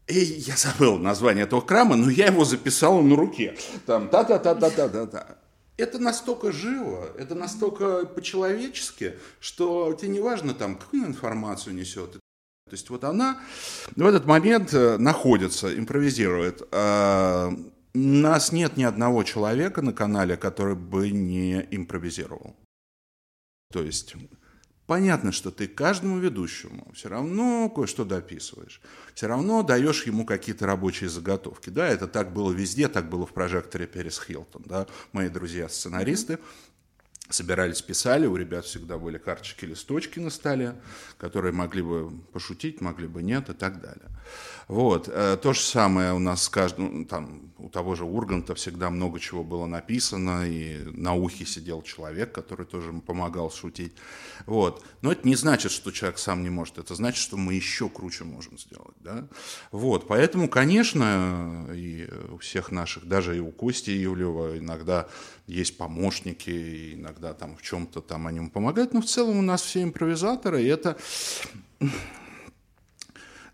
[0.09, 3.57] и я забыл название этого храма, но я его записал на руке.
[3.87, 5.40] Там та-та-та-та-та-та-та.
[5.81, 12.13] Это настолько живо, это настолько по-человечески, что тебе не важно там, какую информацию несет.
[12.13, 13.41] То есть вот она
[13.97, 16.63] в этот момент э, находится, импровизирует.
[16.71, 17.49] А
[17.95, 22.55] у нас нет ни одного человека на канале, который бы не импровизировал.
[23.73, 24.15] То есть
[24.91, 28.81] понятно, что ты каждому ведущему все равно кое-что дописываешь.
[29.15, 31.71] Все равно даешь ему какие-то рабочие заготовки.
[31.71, 34.65] Да, это так было везде, так было в прожекторе Перес Хилтон.
[34.67, 34.89] Да?
[35.13, 36.41] Мои друзья-сценаристы
[37.29, 40.75] собирались, писали, у ребят всегда были карточки, листочки на столе,
[41.19, 44.09] которые могли бы пошутить, могли бы нет и так далее.
[44.71, 45.09] Вот.
[45.13, 49.19] Э, то же самое у нас с каждым, там, у того же Урганта всегда много
[49.19, 53.93] чего было написано, и на ухе сидел человек, который тоже помогал шутить.
[54.47, 54.85] Вот.
[55.03, 58.23] Но это не значит, что человек сам не может, это значит, что мы еще круче
[58.23, 58.95] можем сделать.
[59.01, 59.27] Да?
[59.73, 60.07] Вот.
[60.07, 65.09] Поэтому, конечно, и у всех наших, даже и у Кости Ивлева иногда
[65.49, 69.63] есть помощники, иногда там в чем-то там они ему помогают, но в целом у нас
[69.63, 70.97] все импровизаторы, и это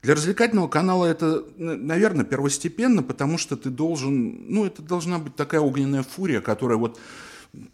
[0.03, 5.61] для развлекательного канала это, наверное, первостепенно, потому что ты должен, ну, это должна быть такая
[5.61, 6.99] огненная фурия, которая вот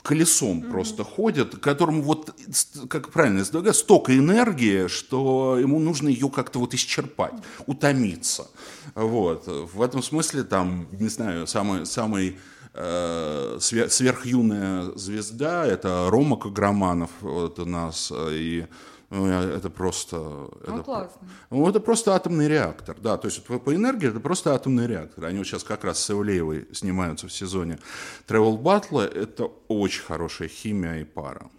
[0.02, 0.70] колесом mm-hmm.
[0.70, 2.34] просто ходит, которому вот,
[2.88, 7.34] как правильно излагаю, столько энергии, что ему нужно ее как-то вот исчерпать,
[7.66, 8.48] утомиться.
[8.94, 9.46] Вот.
[9.46, 12.38] В этом смысле там, не знаю, самый, самый
[12.74, 18.66] э, сверхюная звезда, это Рома Каграманов вот у нас, и ну,
[19.12, 20.16] это просто...
[20.16, 21.28] Ну, это, классно.
[21.50, 23.16] Ну, это просто атомный реактор, да.
[23.16, 25.26] То есть по, по энергии это просто атомный реактор.
[25.26, 27.78] Они вот сейчас как раз с Ивлеевой снимаются в сезоне
[28.26, 29.02] Travel Battle.
[29.02, 31.50] Это очень хорошая химия и пара.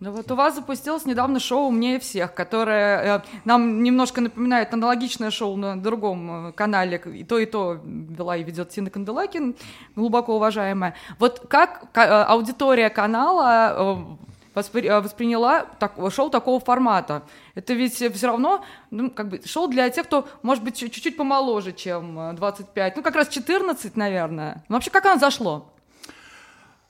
[0.00, 5.30] Ну вот у вас запустилось недавно шоу «Умнее всех», которое э, нам немножко напоминает аналогичное
[5.30, 7.00] шоу на другом э, канале.
[7.14, 9.54] И то, и то вела и ведет Тина Канделакин,
[9.94, 10.96] глубоко уважаемая.
[11.20, 17.22] Вот как э, аудитория канала э, воспри, э, восприняла так, шоу такого формата.
[17.54, 21.72] Это ведь все равно ну, как бы шоу для тех, кто, может быть, чуть-чуть помоложе,
[21.72, 22.92] чем 25.
[22.92, 24.64] Э, ну, как раз 14, наверное.
[24.68, 25.72] Но вообще, как оно зашло?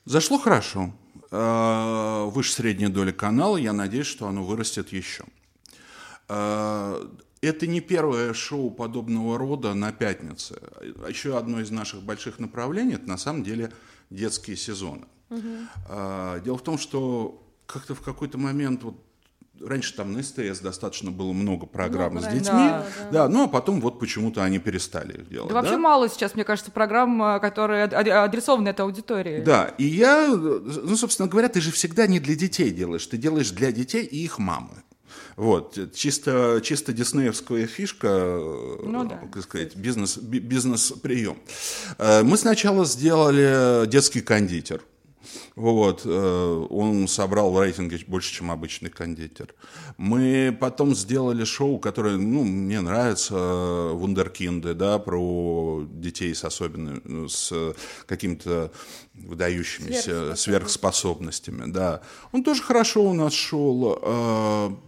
[0.04, 0.90] Зашло хорошо.
[1.30, 3.56] Э, выше средней доли канала.
[3.56, 5.24] Я надеюсь, что оно вырастет еще.
[6.26, 10.58] Это не первое шоу подобного рода на пятнице.
[11.06, 13.70] Еще одно из наших больших направлений– это на самом деле
[14.08, 15.04] детские сезоны.
[15.28, 16.40] Угу.
[16.42, 18.96] Дело в том, что как-то в какой-то момент вот
[19.60, 23.10] Раньше там на СТС достаточно было много программ много, с детьми, да, да.
[23.12, 25.48] да, ну а потом вот почему-то они перестали их делать.
[25.48, 29.40] Да, вообще мало сейчас, мне кажется, программ, э, которые адресованы этой аудитории.
[29.42, 33.52] Да, и я, ну, собственно говоря, ты же всегда не для детей делаешь, ты делаешь
[33.52, 34.82] для детей и их мамы.
[35.36, 39.20] Вот, чисто, чисто диснеевская фишка, ну, да.
[39.32, 41.38] как сказать, бизнес, бизнес-прием.
[41.98, 44.82] Э, мы сначала сделали детский кондитер–
[45.56, 49.54] вот, э, он собрал в рейтинге больше, чем обычный кондитер.
[49.96, 57.28] Мы потом сделали шоу, которое, ну, мне нравится, э, Вундеркинды, да, про детей с особенными,
[57.28, 57.52] с
[58.06, 58.70] какими-то
[59.14, 62.02] выдающимися сверхспособностями, да.
[62.32, 64.80] Он тоже хорошо у нас шел.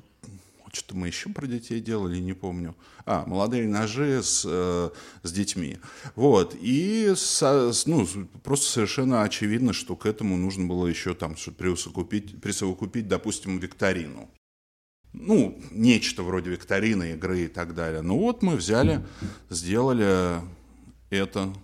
[0.77, 2.77] Что-то мы еще про детей делали, не помню.
[3.07, 4.91] А, молодые ножи с, э,
[5.23, 5.79] с детьми.
[6.17, 6.55] Вот.
[6.61, 8.07] И со, ну,
[8.43, 14.29] просто совершенно очевидно, что к этому нужно было еще там что-то присовокупить, присовокупить, допустим, викторину.
[15.15, 18.03] Ну, нечто вроде викторины, игры и так далее.
[18.03, 19.03] Ну вот мы взяли,
[19.49, 20.43] сделали
[21.09, 21.55] это,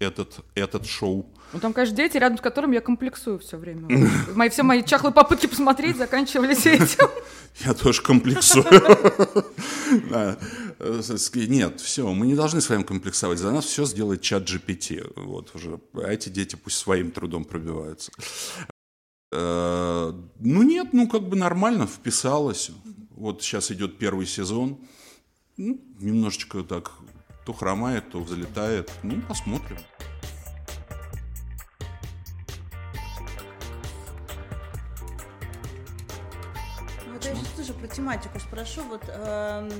[0.00, 1.24] этот, этот шоу.
[1.52, 4.08] Ну, там, конечно, дети, рядом с которыми я комплексую все время.
[4.34, 7.08] Мои, все мои чахлые попытки посмотреть заканчивались этим.
[7.64, 8.64] Я тоже комплексую.
[11.48, 13.38] Нет, все, мы не должны с вами комплексовать.
[13.38, 15.12] За нас все сделает чат GPT.
[15.16, 15.80] Вот уже.
[15.94, 18.12] А эти дети пусть своим трудом пробиваются.
[19.32, 22.70] Э, ну нет, ну как бы нормально вписалось.
[23.10, 24.78] Вот сейчас идет первый сезон.
[25.56, 26.92] Ну, немножечко так
[27.44, 28.90] то хромает, то взлетает.
[29.02, 29.76] Ну, посмотрим.
[37.56, 38.82] Тоже про тематику спрошу.
[38.82, 39.70] Вот э,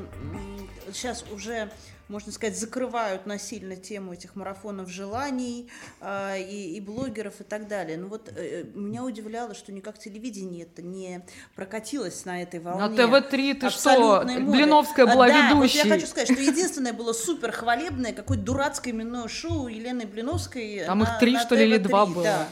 [0.92, 1.70] сейчас уже,
[2.08, 5.70] можно сказать, закрывают насильно тему этих марафонов желаний
[6.00, 7.96] э, и, и блогеров и так далее.
[7.98, 11.24] Ну вот э, меня удивляло, что никак телевидение это не
[11.54, 12.88] прокатилось на этой волне.
[12.88, 14.24] На ТВ-3 ты что?
[14.24, 14.40] Моды.
[14.40, 15.78] Блиновская была а, ведущей.
[15.78, 20.84] Вот я хочу сказать, что единственное было супер хвалебное, какое-то дурацкое именное шоу Елены Блиновской.
[20.86, 22.24] Там на, их три, что ли, или два было.
[22.24, 22.48] Да.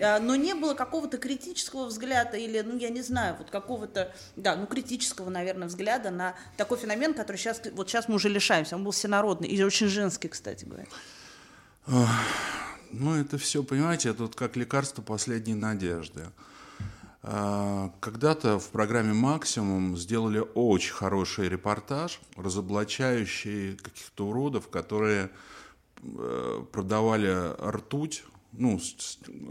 [0.00, 4.56] А, но не было какого-то критического взгляда или, ну, я не знаю, вот какого-то, да,
[4.56, 8.76] ну, критического, наверное, взгляда на такой феномен, который сейчас, вот сейчас мы уже лишаемся.
[8.76, 10.86] Он был всенародный и очень женский, кстати говоря.
[12.92, 16.26] Ну, это все, понимаете, это вот как лекарство последней надежды.
[17.22, 25.30] А, когда-то в программе «Максимум» сделали очень хороший репортаж, разоблачающий каких-то уродов, которые
[26.02, 28.80] э, продавали ртуть Ну,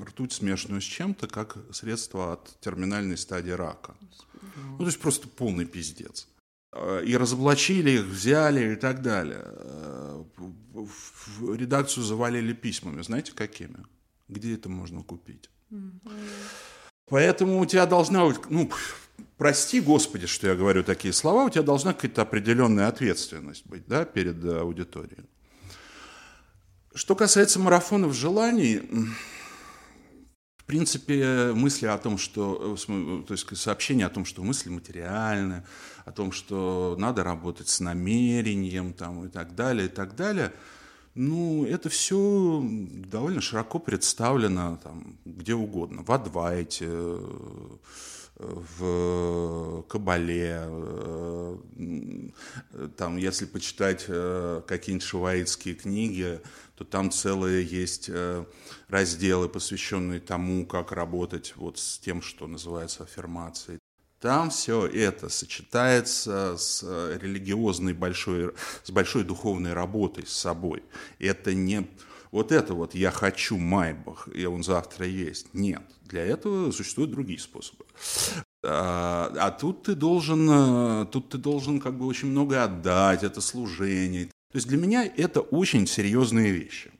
[0.03, 3.95] ртуть смешанную с чем-то, как средство от терминальной стадии рака.
[4.55, 6.27] Ну, то есть просто полный пиздец.
[6.71, 9.43] Э, и разоблачили их, взяли и так далее.
[9.43, 10.23] Э,
[10.73, 13.01] в редакцию завалили письмами.
[13.01, 13.77] Знаете, какими?
[14.27, 15.49] Где это можно купить?
[17.09, 18.69] Поэтому у тебя должна быть, ну,
[19.37, 24.05] прости, Господи, что я говорю такие слова, у тебя должна какая-то определенная ответственность быть, да,
[24.05, 25.25] перед аудиторией.
[26.93, 28.81] Что касается марафонов желаний,
[30.69, 35.63] принципе, мысли о том, что, э, то есть сообщение о том, что мысли материальны,
[36.05, 40.53] о том, что надо работать с намерением там, и так далее, и так далее,
[41.15, 46.03] ну, это все довольно широко представлено там, где угодно.
[46.03, 46.87] В Адвайте,
[48.39, 51.57] в Кабале, э,
[52.95, 56.39] там, если почитать э, какие-нибудь шиваитские книги,
[56.79, 58.45] то там целые есть э,
[58.87, 63.79] разделы, посвященные тому, как работать вот с тем, что называется аффирмацией.
[64.21, 66.81] Там все это сочетается с
[67.21, 68.53] религиозной большой,
[68.83, 70.83] с большой духовной работой с собой.
[71.19, 71.85] Это не
[72.31, 75.53] вот это вот «я хочу Майбах», и он завтра есть.
[75.53, 75.81] Нет.
[76.03, 77.83] Для этого существуют другие способы.
[78.63, 83.41] А, а тут ты должен, э, тут ты должен как бы очень много отдать, это
[83.41, 84.29] служение.
[84.51, 86.91] То есть для меня это очень серьезные вещи.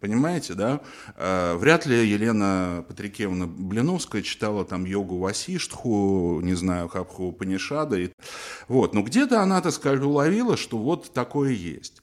[0.00, 0.80] Понимаете, да?
[1.16, 8.10] А, вряд ли Елена Патрикевна Блиновская читала там йогу Васиштху, не знаю, Хабху Панишада.
[8.68, 8.94] Вот.
[8.94, 12.02] Но где-то она, так сказать, уловила, что вот такое есть.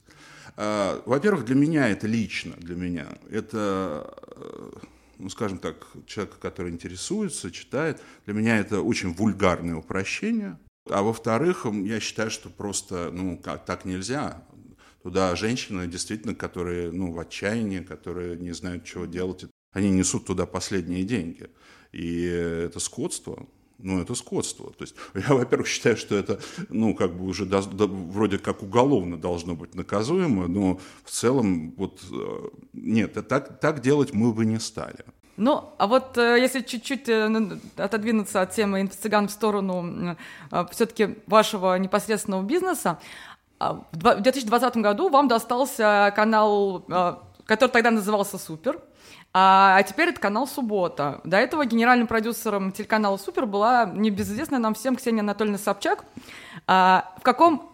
[0.56, 3.06] А, во-первых, для меня это лично, для меня.
[3.30, 4.70] Это э,
[5.18, 10.58] ну, скажем так, человека, который интересуется, читает, для меня это очень вульгарное упрощение.
[10.88, 14.42] А во-вторых, я считаю, что просто, ну, как, так нельзя.
[15.06, 20.46] Туда женщины, действительно, которые, ну, в отчаянии, которые не знают, чего делать, они несут туда
[20.46, 21.48] последние деньги.
[21.92, 23.46] И это скотство,
[23.78, 24.72] ну, это скотство.
[24.72, 26.40] То есть я, во-первых, считаю, что это,
[26.70, 31.70] ну, как бы уже до, до, вроде как уголовно должно быть наказуемо, но в целом
[31.76, 35.04] вот э, нет, так, так делать мы бы не стали.
[35.36, 40.16] Ну, а вот э, если чуть-чуть э, ну, отодвинуться от темы инфо-цыган в сторону
[40.72, 42.98] все-таки вашего непосредственного бизнеса,
[43.58, 46.84] в 2020 году вам достался канал,
[47.46, 48.80] который тогда назывался «Супер»,
[49.38, 51.20] а, а теперь это канал «Суббота».
[51.24, 56.06] До этого генеральным продюсером телеканала «Супер» была небезызвестная нам всем Ксения Анатольевна Собчак.
[56.66, 57.70] А, в каком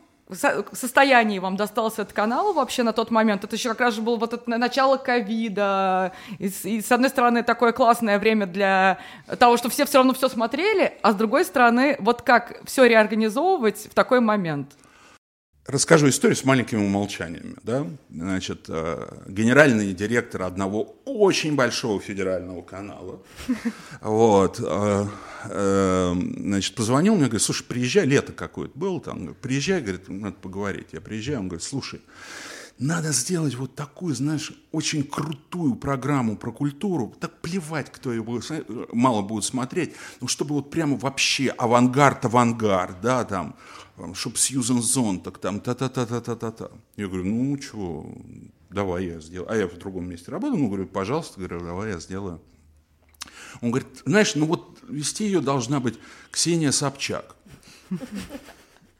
[0.72, 3.44] состоянии вам достался этот канал вообще на тот момент?
[3.44, 7.44] Это еще как раз же было вот это начало ковида, и, и с одной стороны
[7.44, 8.98] такое классное время для
[9.38, 13.86] того, что все все равно все смотрели, а с другой стороны, вот как все реорганизовывать
[13.88, 14.72] в такой момент?
[15.66, 17.54] Расскажу историю с маленькими умолчаниями.
[17.62, 17.86] Да?
[18.10, 23.22] Значит, э, генеральный директор одного очень большого федерального канала
[24.00, 25.06] вот, э,
[25.44, 30.88] э, значит, позвонил мне, говорит, слушай, приезжай, лето какое-то было там, приезжай, говорит, надо поговорить.
[30.90, 32.00] Я приезжаю, он говорит, слушай,
[32.78, 37.14] надо сделать вот такую, знаешь, очень крутую программу про культуру.
[37.20, 43.24] Так плевать, кто ее будет, мало будет смотреть, но чтобы вот прямо вообще авангард-авангард, да,
[43.24, 43.54] там,
[44.14, 46.70] чтобы Сьюзен Зонтак, там, та-та-та-та-та-та-та.
[46.96, 48.14] Я говорю, ну, чего,
[48.70, 49.50] давай я сделаю.
[49.50, 52.40] А я в другом месте работаю, ну, говорю, пожалуйста, говорю, давай я сделаю.
[53.60, 55.98] Он говорит, знаешь, ну вот вести ее должна быть
[56.30, 57.36] Ксения Собчак.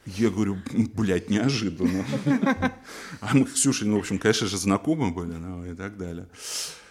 [0.04, 0.58] Я говорю,
[0.94, 2.04] блядь, неожиданно.
[3.20, 6.28] А мы с Ксюшей, ну, в общем, конечно же, знакомы были, ну, и так далее.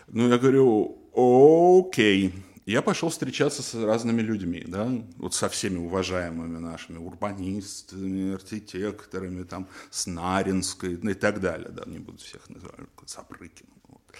[0.07, 2.33] Ну, я говорю, окей.
[2.65, 4.87] Я пошел встречаться с разными людьми, да,
[5.17, 11.97] вот со всеми уважаемыми нашими урбанистами, архитекторами, там, с Наринской и так далее, да, не
[11.97, 12.75] буду всех называть,
[13.07, 13.65] Сапрыкин.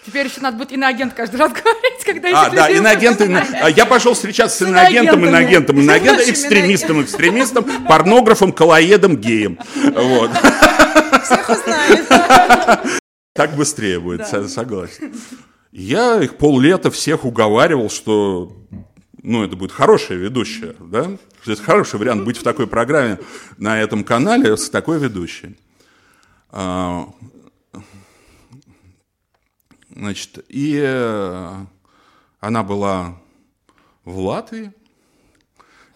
[0.04, 3.42] Теперь еще надо будет иноагент каждый раз говорить, когда А, да, иноагент, ино...
[3.68, 9.58] я пошел встречаться с иноагентом, иноагентом, иноагентом, экстремистом, экстремистом, порнографом, колоедом, геем.
[9.74, 10.30] Вот.
[11.24, 12.02] Всех узнали.
[13.34, 15.14] Так быстрее будет, согласен.
[15.72, 18.54] Я их поллета всех уговаривал, что
[19.22, 21.16] ну, это будет хорошая ведущая, да?
[21.46, 23.18] Это хороший вариант быть в такой программе
[23.56, 25.56] на этом канале с такой ведущей.
[26.50, 27.08] А,
[29.88, 30.78] значит, и
[32.40, 33.18] она была
[34.04, 34.72] в Латвии,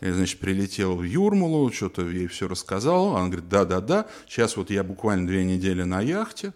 [0.00, 3.16] я, значит, прилетел в Юрмалу, что-то ей все рассказал.
[3.16, 6.52] Она говорит, да-да-да, сейчас вот я буквально две недели на яхте,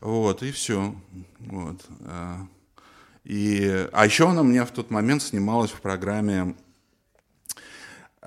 [0.00, 0.94] вот, и все.
[1.40, 1.80] Вот.
[2.04, 2.46] А,
[3.24, 6.54] и, а еще она у меня в тот момент снималась в программе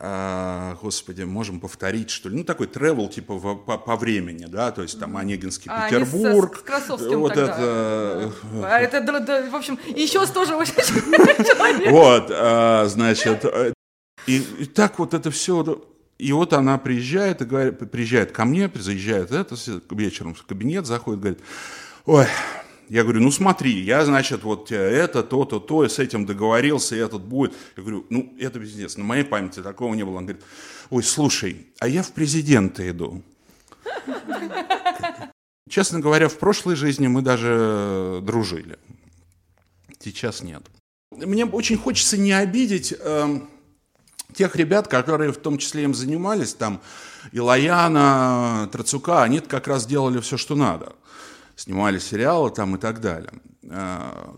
[0.02, 4.72] а, господи, можем повторить, что ли, ну, такой тревел, типа, в, по, по времени, да,
[4.72, 6.56] то есть там Онегинский А, Петербург.
[6.56, 7.52] С, с Красовским вот тогда.
[7.54, 8.32] это...
[8.64, 11.90] А это, да, да, в общем, еще тоже очень человек.
[11.92, 13.74] Вот, а, значит, э,
[14.26, 15.84] и, и так вот это все,
[16.20, 19.56] и вот она приезжает и говорит, приезжает ко мне, заезжает это,
[19.92, 21.40] вечером в кабинет, заходит, говорит,
[22.06, 22.28] ой,
[22.90, 27.00] я говорю, ну смотри, я, значит, вот это, то-то, то, и с этим договорился, и
[27.00, 27.54] этот будет.
[27.78, 30.18] Я говорю, ну это пиздец, на моей памяти такого не было.
[30.18, 30.44] Он говорит,
[30.90, 33.24] ой, слушай, а я в президенты иду.
[35.70, 38.78] Честно говоря, в прошлой жизни мы даже дружили.
[40.00, 40.64] Сейчас нет.
[41.12, 43.50] Мне очень хочется не обидеть эм,
[44.34, 46.82] тех ребят, которые в том числе им занимались, там,
[47.32, 50.94] Илаяна, Трацука, они как раз делали все, что надо.
[51.56, 53.34] Снимали сериалы там и так далее.
[53.64, 54.34] Э,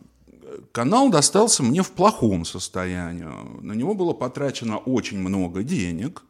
[0.71, 3.27] Канал достался мне в плохом состоянии.
[3.61, 6.23] На него было потрачено очень много денег.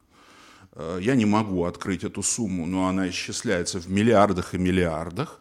[0.73, 5.39] Э, Я не могу открыть эту сумму, но она исчисляется в миллиардах и миллиардах.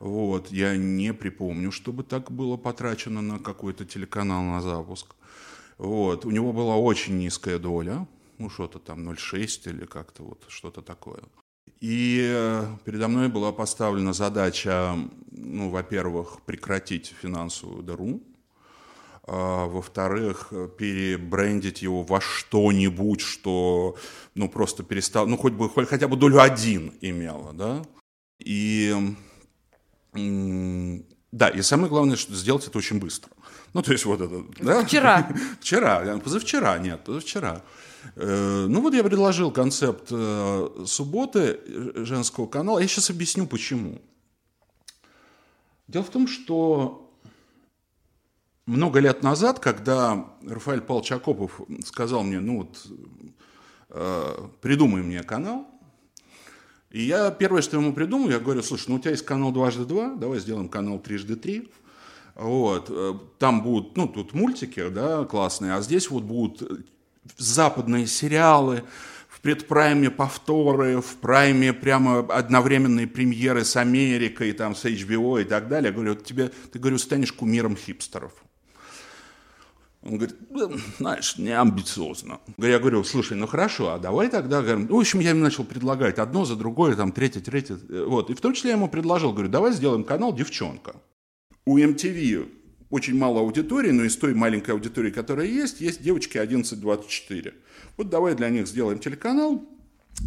[0.00, 5.14] Вот, я не припомню, чтобы так было потрачено на какой-то телеканал на запуск.
[5.78, 8.06] Вот, у него была очень низкая доля,
[8.38, 11.22] ну что-то там 0,6 или как-то вот что-то такое.
[11.80, 14.96] И э, передо мной была поставлена задача,
[15.30, 18.22] ну, во-первых, прекратить финансовую дыру,
[19.26, 23.96] а, во-вторых, перебрендить его во что-нибудь, что,
[24.34, 27.82] ну, просто перестал, ну, хоть бы, хоть, хотя бы долю один имело, да.
[28.38, 28.94] И,
[30.12, 33.33] да, и самое главное, что сделать это очень быстро.
[33.74, 34.84] Ну, то есть вот это, да?
[34.84, 35.28] Вчера.
[35.60, 37.60] Вчера, позавчера, нет, позавчера.
[38.14, 42.78] Э, Ну вот я предложил концепт э, субботы э, женского канала.
[42.78, 44.00] Я сейчас объясню, почему.
[45.88, 47.12] Дело в том, что
[48.66, 52.86] много лет назад, когда Рафаэль Павлович Акопов сказал мне, ну вот,
[53.90, 55.66] э, придумай мне канал,
[56.90, 59.84] и я первое, что ему придумал, я говорю, слушай, ну у тебя есть канал дважды
[59.84, 61.72] два, давай сделаем канал трижды три.
[62.34, 66.82] Вот, э, там будут, ну, тут мультики, да, классные, а здесь вот будут э,
[67.36, 68.82] западные сериалы,
[69.28, 75.68] в предпрайме повторы, в прайме прямо одновременные премьеры с Америкой, там, с HBO и так
[75.68, 75.88] далее.
[75.88, 78.32] Я говорю, вот тебе, ты, говорю, станешь кумиром хипстеров.
[80.02, 82.38] Он говорит, «Ну, знаешь, не амбициозно.
[82.58, 86.18] Я говорю, слушай, ну хорошо, а давай тогда, ну, в общем, я ему начал предлагать
[86.18, 88.28] одно за другое, там, третье, третье, э, вот.
[88.30, 90.96] И в том числе я ему предложил, говорю, давай сделаем канал «Девчонка».
[91.66, 92.48] У MTV
[92.90, 97.54] очень мало аудитории, но из той маленькой аудитории, которая есть, есть девочки 11-24.
[97.96, 99.64] Вот давай для них сделаем телеканал,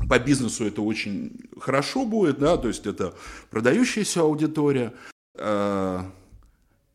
[0.09, 3.13] по бизнесу это очень хорошо будет, да, то есть это
[3.49, 4.93] продающаяся аудитория.
[5.35, 6.01] Э,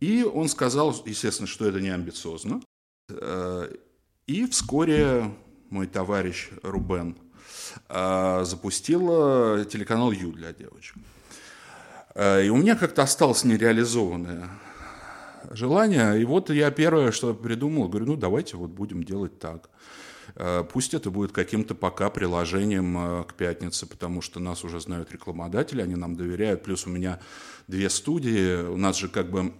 [0.00, 2.60] И он сказал, естественно, что это не амбициозно.
[3.08, 3.72] Э,
[4.26, 5.32] И вскоре
[5.70, 7.16] мой товарищ Рубен
[7.88, 10.96] э, запустил телеканал Ю для девочек.
[12.14, 14.48] Э, И у меня как-то осталось нереализованное
[15.50, 16.20] желание.
[16.20, 19.68] И вот я первое, что придумал, говорю, ну давайте вот будем делать так.
[20.34, 25.12] Э, Пусть это будет каким-то пока приложением э, к пятнице, потому что нас уже знают
[25.12, 26.62] рекламодатели, они нам доверяют.
[26.62, 27.20] Плюс у меня
[27.68, 29.52] две студии, у нас же как бы...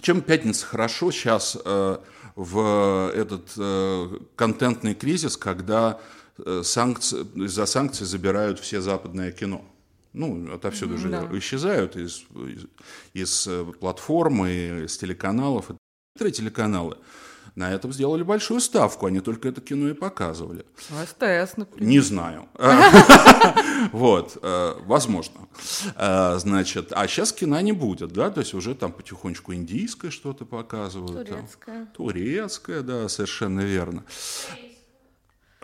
[0.00, 1.54] Чем пятница хорошо сейчас
[2.34, 3.50] в этот
[4.36, 6.00] контентный кризис, когда
[6.62, 9.62] санкции, из-за санкций забирают все западное кино.
[10.12, 11.28] Ну, отовсюду же да.
[11.32, 12.66] исчезают из, из,
[13.14, 15.70] из э, платформ и из телеканалов.
[16.14, 16.98] Некоторые телеканалы
[17.54, 20.64] на этом сделали большую ставку, они только это кино и показывали.
[20.78, 21.88] СТС, например.
[21.88, 22.48] Не знаю.
[23.92, 25.48] Вот, э, возможно.
[25.96, 30.44] Э, Значит, а сейчас кино не будет, да, то есть уже там потихонечку индийское что-то
[30.46, 31.28] показывают.
[31.28, 31.38] там.
[31.38, 31.86] Турецкая.
[31.94, 34.04] Турецкая, да, совершенно верно.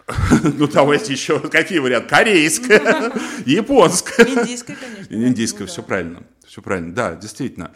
[0.42, 2.08] Ну, давайте еще, какие варианты?
[2.08, 3.12] Корейская,
[3.46, 4.26] японская.
[4.26, 5.14] Индийская, конечно.
[5.14, 7.72] Индийская, Ну все правильно, все правильно, да, действительно.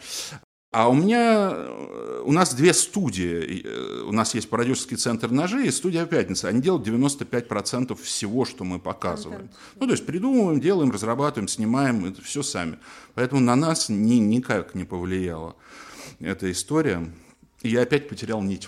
[0.71, 3.61] А у меня, э, у нас две студии.
[3.63, 6.47] Э, У нас есть продюсерский центр «Ножи» и студия «Пятница».
[6.47, 9.51] Они делают 95% всего, что мы показываем.
[9.79, 12.79] Ну, то есть придумываем, делаем, разрабатываем, снимаем, это все сами.
[13.13, 15.55] Поэтому на нас ни, никак не повлияла
[16.19, 17.07] эта история.
[17.61, 18.67] И я опять потерял нить.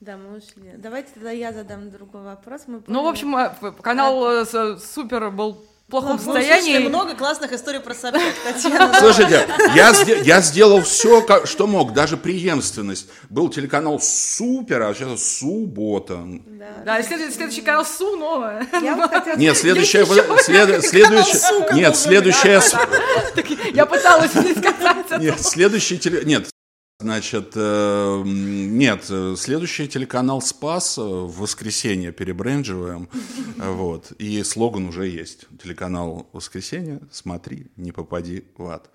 [0.00, 0.72] Да, мы ушли.
[0.76, 2.62] Давайте тогда я задам другой вопрос.
[2.66, 3.50] Мы Ну, в общем, э,
[3.82, 6.78] канал э, с- супер был в плохом Ну, состоянии.
[6.86, 8.92] много классных историй про Собчак, Татьяна.
[9.00, 9.92] Слушайте, я,
[10.22, 13.08] я сделал все, что мог, даже преемственность.
[13.30, 16.18] Был телеканал «Супер», а сейчас «Суббота».
[16.46, 16.66] Да.
[16.84, 18.66] Да, следующий, следующий канал Су новое.
[18.82, 19.36] Я бы хотела...
[19.36, 20.04] Нет, следующая...
[20.04, 20.42] след-
[20.82, 22.60] следующая- Нет, следующая...
[22.60, 22.76] с-
[23.72, 25.20] Я пыталась не сказать.
[25.20, 26.22] Нет, следующий теле...
[26.24, 26.48] Нет,
[26.98, 33.10] Значит, э, нет, следующий телеканал «Спас» в воскресенье перебрендживаем,
[33.58, 35.46] вот, и слоган уже есть.
[35.62, 38.88] Телеканал «Воскресенье», смотри, не попади в ад.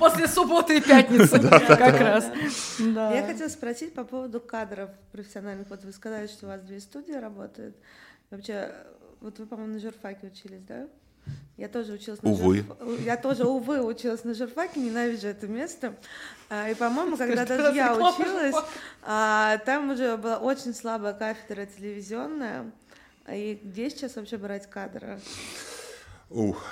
[0.00, 2.24] После субботы и пятницы как раз.
[2.80, 5.70] Я хотела спросить по поводу кадров профессиональных.
[5.70, 7.76] Вот вы сказали, что у вас две студии работают.
[8.30, 8.74] Вообще,
[9.20, 10.88] вот вы, по-моему, на журфаке учились, да?
[11.56, 12.64] Я тоже училась на увы.
[12.78, 13.00] Журф...
[13.04, 15.96] Я тоже, увы, училась на журфаке, ненавижу это место.
[16.48, 18.54] А, и, по-моему, когда даже я училась,
[19.02, 22.70] а, там уже была очень слабая кафедра телевизионная.
[23.28, 25.20] И где сейчас вообще брать кадры?
[26.30, 26.62] Ух,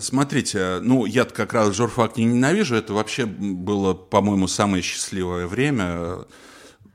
[0.00, 6.24] смотрите, ну я как раз журфак не ненавижу, это вообще было, по-моему, самое счастливое время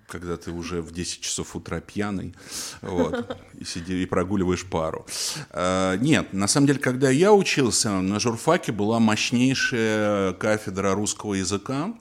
[0.07, 2.35] когда ты уже в 10 часов утра пьяный,
[2.81, 5.05] вот, и, сиди, и прогуливаешь пару.
[5.49, 11.93] А, нет, на самом деле, когда я учился, на журфаке была мощнейшая кафедра русского языка.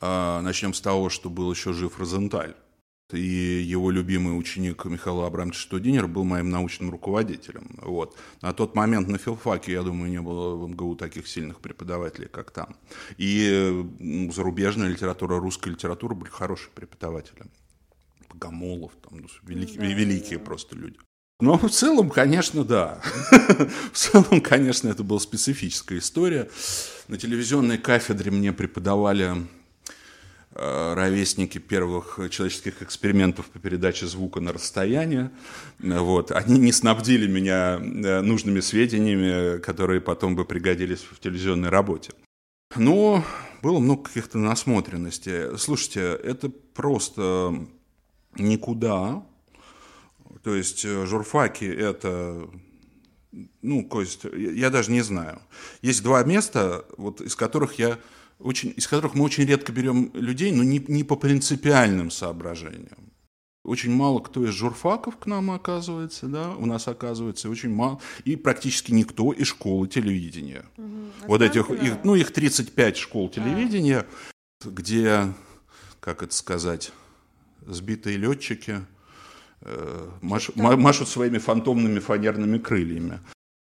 [0.00, 2.54] А, начнем с того, что был еще жив Розенталь
[3.12, 7.78] и его любимый ученик Михаил Абрамович Штудинер был моим научным руководителем.
[7.82, 8.16] Вот.
[8.40, 12.50] На тот момент на филфаке, я думаю, не было в МГУ таких сильных преподавателей, как
[12.50, 12.76] там.
[13.18, 17.44] И зарубежная литература, русская литература были хорошие преподаватели.
[18.28, 20.44] Богомолов, там, ну, великие, да, великие да.
[20.44, 20.98] просто люди.
[21.40, 23.00] Но в целом, конечно, да.
[23.92, 26.48] в целом, конечно, это была специфическая история.
[27.08, 29.46] На телевизионной кафедре мне преподавали
[30.54, 35.30] ровесники первых человеческих экспериментов по передаче звука на расстояние.
[35.78, 36.30] Вот.
[36.30, 42.12] Они не снабдили меня э, нужными сведениями, которые потом бы пригодились в телевизионной работе.
[42.76, 43.24] Но
[43.62, 45.56] было много каких-то насмотренностей.
[45.58, 47.66] Слушайте, это просто
[48.36, 49.24] никуда.
[50.42, 52.48] То есть э, журфаки– это
[53.62, 55.40] ну, то есть, я даже не знаю.
[55.80, 57.98] Есть два места, вот, из которых я
[58.42, 63.12] очень, из которых мы очень редко берем людей, но не, не по принципиальным соображениям.
[63.64, 68.34] Очень мало кто из журфаков к нам оказывается, да, у нас оказывается очень мало, и
[68.34, 70.64] практически никто из школы телевидения.
[70.76, 71.28] Угу.
[71.28, 74.04] вот этих, их, ну, их 35 школ телевидения,
[74.64, 74.68] а.
[74.68, 75.32] где,
[76.00, 76.92] как это сказать,
[77.64, 78.80] сбитые летчики
[79.60, 83.20] э, маш, машут своими фантомными фанерными крыльями.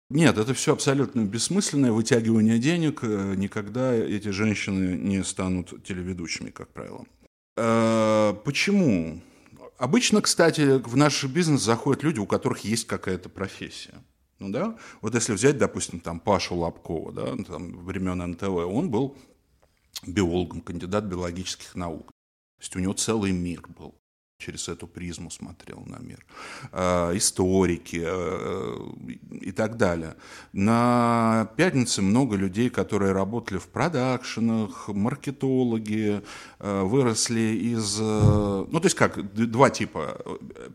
[0.10, 3.03] Нет, это все абсолютно бессмысленное вытягивание денег.
[3.03, 7.05] Э, никогда эти женщины не станут телеведущими, как правило.
[7.55, 9.22] Э, почему?
[9.78, 13.93] Обычно, кстати, в наш бизнес заходят люди, у которых есть какая-то профессия.
[14.39, 19.16] Ну да, вот если взять, допустим, там Пашу Лобкова, да, там времен НТВ, он был
[20.07, 22.07] биологом, кандидат биологических наук.
[22.07, 23.95] То есть у него целый мир был
[24.39, 26.25] через эту призму смотрел на мир,
[26.71, 28.77] э, историки э,
[29.41, 30.15] и так далее.
[30.53, 36.21] На пятнице много людей, которые работали в продакшенах, маркетологи,
[36.59, 37.99] э, выросли из...
[37.99, 40.21] Ну, то есть как, два типа.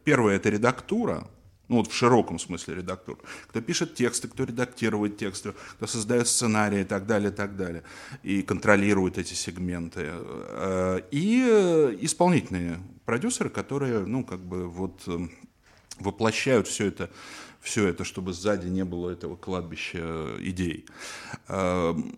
[0.04, 1.26] Первое– это редактура,
[1.68, 3.16] ну вот в широком смысле редактор,
[3.48, 7.82] кто пишет тексты, кто редактирует тексты, кто создает сценарии и так далее, и так далее,
[8.22, 10.10] и контролирует эти сегменты.
[11.10, 15.30] И исполнительные продюсеры, которые, ну, как бы вот эм,
[15.98, 17.11] воплощают все это,
[17.61, 20.86] все это, чтобы сзади не было этого кладбища идей.
[21.48, 22.16] Эм,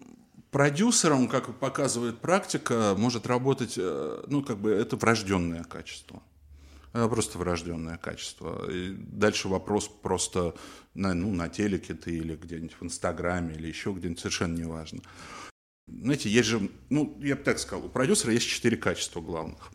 [0.50, 6.22] продюсером, как показывает практика, может работать, э, ну, как бы это врожденное качество.
[6.92, 8.70] Это просто врожденное качество.
[8.70, 10.54] И дальше вопрос просто
[10.94, 15.02] на, ну, на телеке ты или где-нибудь в Инстаграме или еще где-нибудь, совершенно неважно.
[15.88, 19.70] Знаете, есть же, ну, я бы так сказал, у продюсера есть четыре качества главных.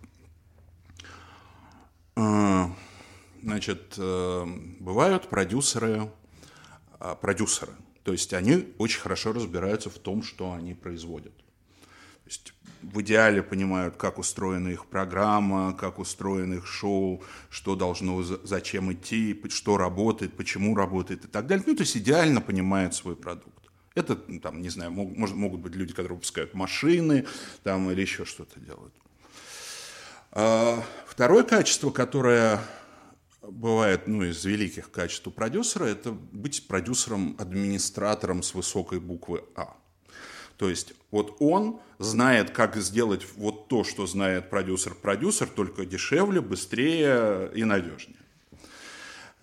[2.16, 2.74] А,
[3.42, 4.46] значит, э,
[4.80, 6.12] бывают продюсеры,
[7.00, 11.36] а, продюсеры, то есть они очень хорошо разбираются в том, что они производят.
[11.38, 18.22] То есть в идеале понимают, как устроена их программа, как устроено их шоу, что должно,
[18.24, 21.64] зачем идти, что работает, почему работает и так далее.
[21.68, 23.70] Ну, то есть идеально понимают свой продукт.
[23.94, 27.26] Это, там, не знаю, может, могут быть люди, которые выпускают машины
[27.64, 28.94] там, или еще что-то делают.
[30.32, 32.60] А, второе качество, которое
[33.42, 39.76] бывает ну, из великих качеств у продюсера, это быть продюсером-администратором с высокой буквы А.
[40.58, 47.52] То есть вот он знает, как сделать вот то, что знает продюсер-продюсер, только дешевле, быстрее
[47.54, 48.20] и надежнее.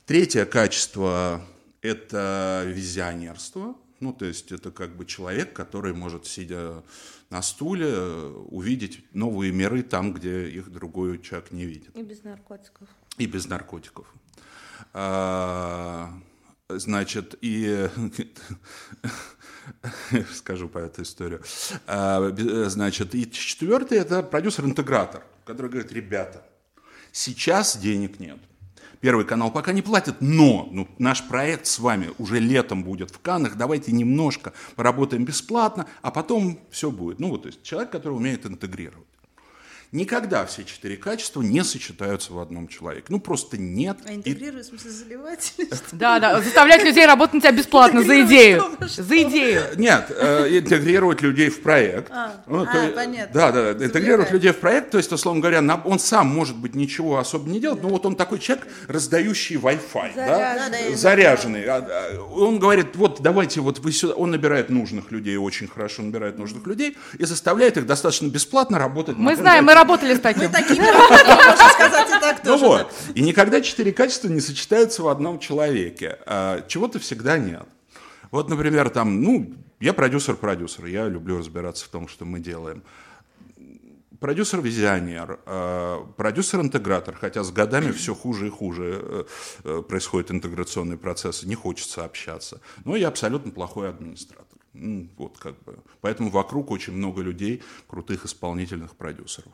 [0.07, 1.45] Третье качество–
[1.83, 3.75] это визионерство.
[4.01, 6.85] Ну, то есть это как бы человек, который может, сидя
[7.31, 7.95] на стуле,
[8.47, 11.97] увидеть новые миры там, где их другой человек не видит.
[11.97, 12.89] И без наркотиков.
[13.19, 14.07] И без наркотиков.
[14.95, 16.13] А,
[16.71, 17.89] Значит, и
[20.35, 21.43] скажу по эту историю.
[21.87, 22.31] А,
[22.69, 26.45] значит, и четвертый– это продюсер-интегратор, который говорит, ребята,
[27.11, 28.39] сейчас денег нет.
[29.01, 33.21] Первый канал пока не платит, но ну, наш проект с вами уже летом будет в
[33.21, 37.21] Каннах, давайте немножко поработаем бесплатно, а потом все будет.
[37.21, 39.07] Ну вот, то есть человек, который умеет интегрировать.
[39.91, 43.07] Никогда все четыре качества не сочетаются в одном человеке.
[43.09, 43.97] Ну, просто нет.
[44.07, 45.55] А интегрировать, в смысле, заливать?
[45.93, 48.65] Да, да, заставлять людей работать на тебя бесплатно за идею.
[48.81, 49.63] За идею.
[49.77, 52.11] Нет, э, интегрировать людей в проект.
[52.11, 53.33] А, ну, а понятно.
[53.33, 57.19] Да, да, интегрировать людей в проект, то есть, условно говоря, он сам, может быть, ничего
[57.19, 61.65] особо не делает, но вот он такой человек, раздающий Wi-Fi, да, заряженный.
[61.65, 66.39] А, он говорит, вот давайте, вот вы сюда, он набирает нужных людей, очень хорошо набирает
[66.39, 69.17] нужных людей и заставляет их достаточно бесплатно работать.
[69.17, 70.45] Мы знаем, мы работали с таким.
[70.45, 72.65] Мы такими можно сказать, и так ну тоже.
[72.65, 72.93] Ну вот.
[73.15, 76.19] И никогда четыре качества не сочетаются в одном человеке.
[76.27, 77.67] А, чего-то всегда нет.
[78.31, 82.83] Вот, например, там, ну, я продюсер-продюсер, я люблю разбираться в том, что мы делаем.
[84.21, 89.25] Продюсер-визионер, а, продюсер-интегратор, хотя с годами все хуже и хуже э,
[89.65, 92.61] э, происходит интеграционный процесс, не хочется общаться.
[92.85, 94.47] Но я абсолютно плохой администратор.
[95.17, 95.79] Вот как бы.
[96.01, 99.53] Поэтому вокруг очень много людей, крутых исполнительных продюсеров.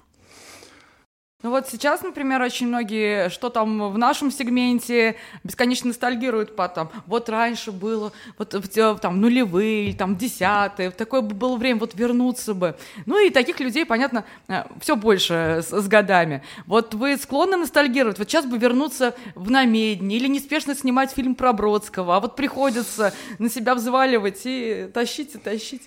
[1.44, 6.90] Ну вот сейчас, например, очень многие, что там в нашем сегменте, бесконечно ностальгируют по там,
[7.04, 8.56] вот раньше было, вот
[9.02, 12.76] там нулевые, там десятые, такое бы было время, вот вернуться бы.
[13.04, 16.42] Ну и таких людей, понятно, э, все больше с, с годами.
[16.64, 21.52] Вот вы склонны ностальгировать, вот сейчас бы вернуться в намедни или неспешно снимать фильм про
[21.52, 25.82] Бродского, а вот приходится на себя взваливать и тащить и тащить.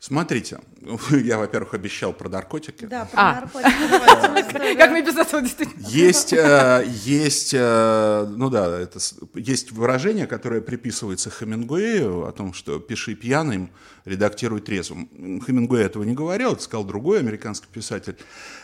[0.00, 0.60] Смотрите,
[1.10, 2.86] я, во-первых, обещал про наркотики.
[2.86, 3.34] Да, про а.
[3.34, 4.74] наркотики.
[4.78, 5.86] Как мне без этого действительно?
[5.86, 8.98] Есть, э, есть, э, ну да, это
[9.34, 13.68] есть выражение, которое приписывается Хемингуэю о том, что пиши пьяным,
[14.06, 15.10] редактируй трезвым.
[15.46, 18.16] Хемингуэй этого не говорил, это сказал другой американский писатель.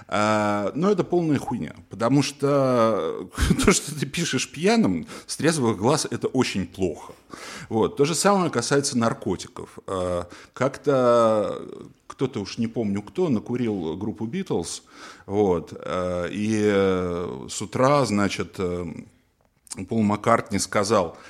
[0.09, 3.29] А, но это полная хуйня, потому что
[3.65, 7.13] то, что ты пишешь пьяным, с трезвых глаз, это очень плохо.
[7.69, 7.97] Вот.
[7.97, 9.79] То же самое касается наркотиков.
[9.87, 11.61] А, как-то
[12.07, 14.85] кто-то уж не помню кто, накурил группу Битлз,
[15.27, 18.87] вот, а, и э, с утра, значит, э,
[19.89, 21.19] Пол Маккартни сказал–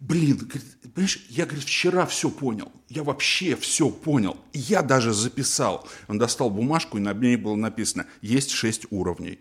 [0.00, 0.50] блин,
[0.94, 5.88] понимаешь, я, говорит, вчера все понял, я вообще все понял, я даже записал.
[6.08, 9.38] Он достал бумажку, и на ней было написано, есть шесть уровней.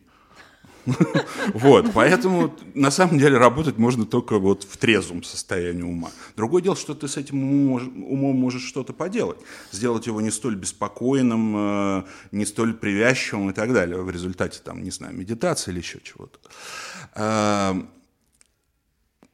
[1.53, 6.11] Вот, поэтому на самом деле работать можно только вот в трезвом состоянии ума.
[6.35, 9.39] Другое дело, что ты с этим умом можешь что-то поделать,
[9.71, 14.83] сделать его не столь беспокойным, э, не столь привязчивым и так далее в результате, там,
[14.83, 16.39] не знаю, медитации или еще чего-то.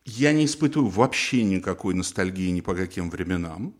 [0.06, 3.76] Я не испытываю вообще никакой ностальгии ни по каким временам.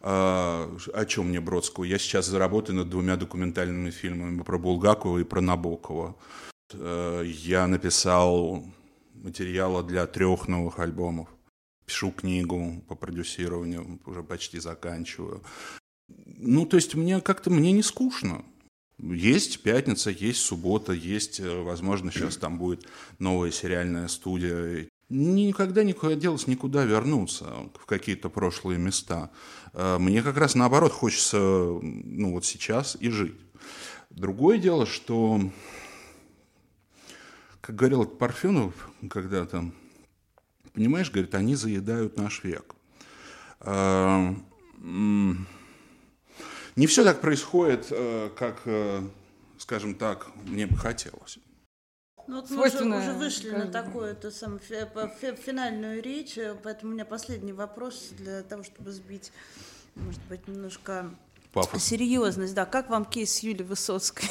[0.00, 1.84] А, о чем мне Бродского?
[1.84, 6.16] Я сейчас заработаю над двумя документальными фильмами про Булгакова и про Набокова.
[6.72, 8.64] Э, я написал
[9.14, 11.28] материала для трех новых альбомов.
[11.84, 15.42] Пишу книгу по продюсированию, уже почти заканчиваю.
[16.08, 18.44] Ну, то есть мне как-то мне не скучно.
[18.98, 22.86] Есть пятница, есть суббота, есть, э, возможно, сейчас там будет
[23.18, 29.30] новая сериальная студия никогда не хотелось никуда вернуться, в какие-то прошлые места.
[29.72, 33.38] Э, мне как раз наоборот хочется, ну вот сейчас и жить.
[34.08, 35.40] Другое дело, что,
[37.60, 38.74] как говорил Парфенов
[39.10, 39.70] когда-то,
[40.72, 42.74] понимаешь, говорит, они заедают наш век.
[43.60, 44.34] Э,
[46.76, 48.62] не все так происходит, э, как,
[49.58, 51.38] скажем так, мне бы хотелось.
[52.30, 56.94] Ну, вот мы уже, уже вышли на такую это самое, финальную речь, э, поэтому у
[56.94, 59.32] меня последний вопрос для того, чтобы сбить,
[59.96, 61.10] может быть, немножко
[61.52, 61.82] Пафос.
[61.82, 62.54] серьезность.
[62.54, 64.28] Да, как вам кейс Юли Высоцкой?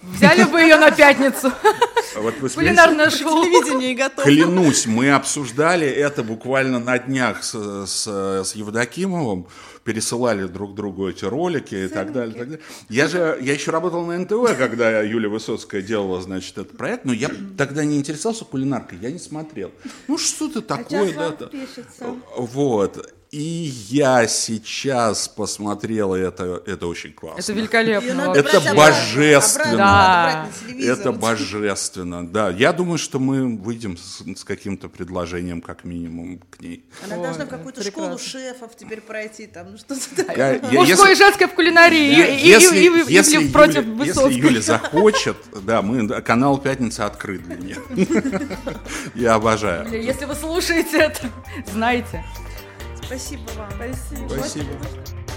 [0.00, 1.52] Взяли бы ее на пятницу.
[2.16, 3.44] А вот вы Кулинарное шоу.
[3.44, 4.22] Телевидение готово.
[4.24, 7.54] Клянусь, мы обсуждали это буквально на днях с,
[7.86, 8.06] с,
[8.44, 9.46] с Евдокимовым,
[9.84, 12.64] пересылали друг другу эти ролики и так далее, и так далее.
[12.88, 17.12] Я же, я еще работал на НТВ, когда Юлия Высоцкая делала, значит, этот проект, но
[17.12, 19.70] я тогда не интересовался кулинаркой, я не смотрел.
[20.08, 21.46] Ну, что-то такое, да.
[21.46, 22.16] Пишется.
[22.36, 23.12] Вот.
[23.32, 27.40] И я сейчас посмотрел это, это очень классно.
[27.40, 28.26] Это великолепно.
[28.26, 28.40] Вообще.
[28.42, 29.72] Это обратно, божественно.
[29.72, 30.84] обратно Да.
[30.92, 32.50] Это божественно, да.
[32.50, 36.84] Я думаю, что мы выйдем с, с каким-то предложением, как минимум, к ней.
[37.06, 40.36] Она Ой, должна в какую-то школу шефов теперь пройти, там, ну что-то такое.
[40.36, 42.08] Я- я- Мужское и если- женское в кулинарии.
[42.10, 44.28] и- и- если, и- и- и- если Юля- против если Высоцкого.
[44.28, 47.76] Юля захочет, да, мы канал Пятница открыт для нее.
[49.14, 49.90] Я обожаю.
[49.90, 51.30] Если вы слушаете это,
[51.72, 52.22] знаете.
[53.12, 53.70] Спасибо вам.
[53.72, 54.28] Спасибо.
[54.30, 55.31] Спасибо.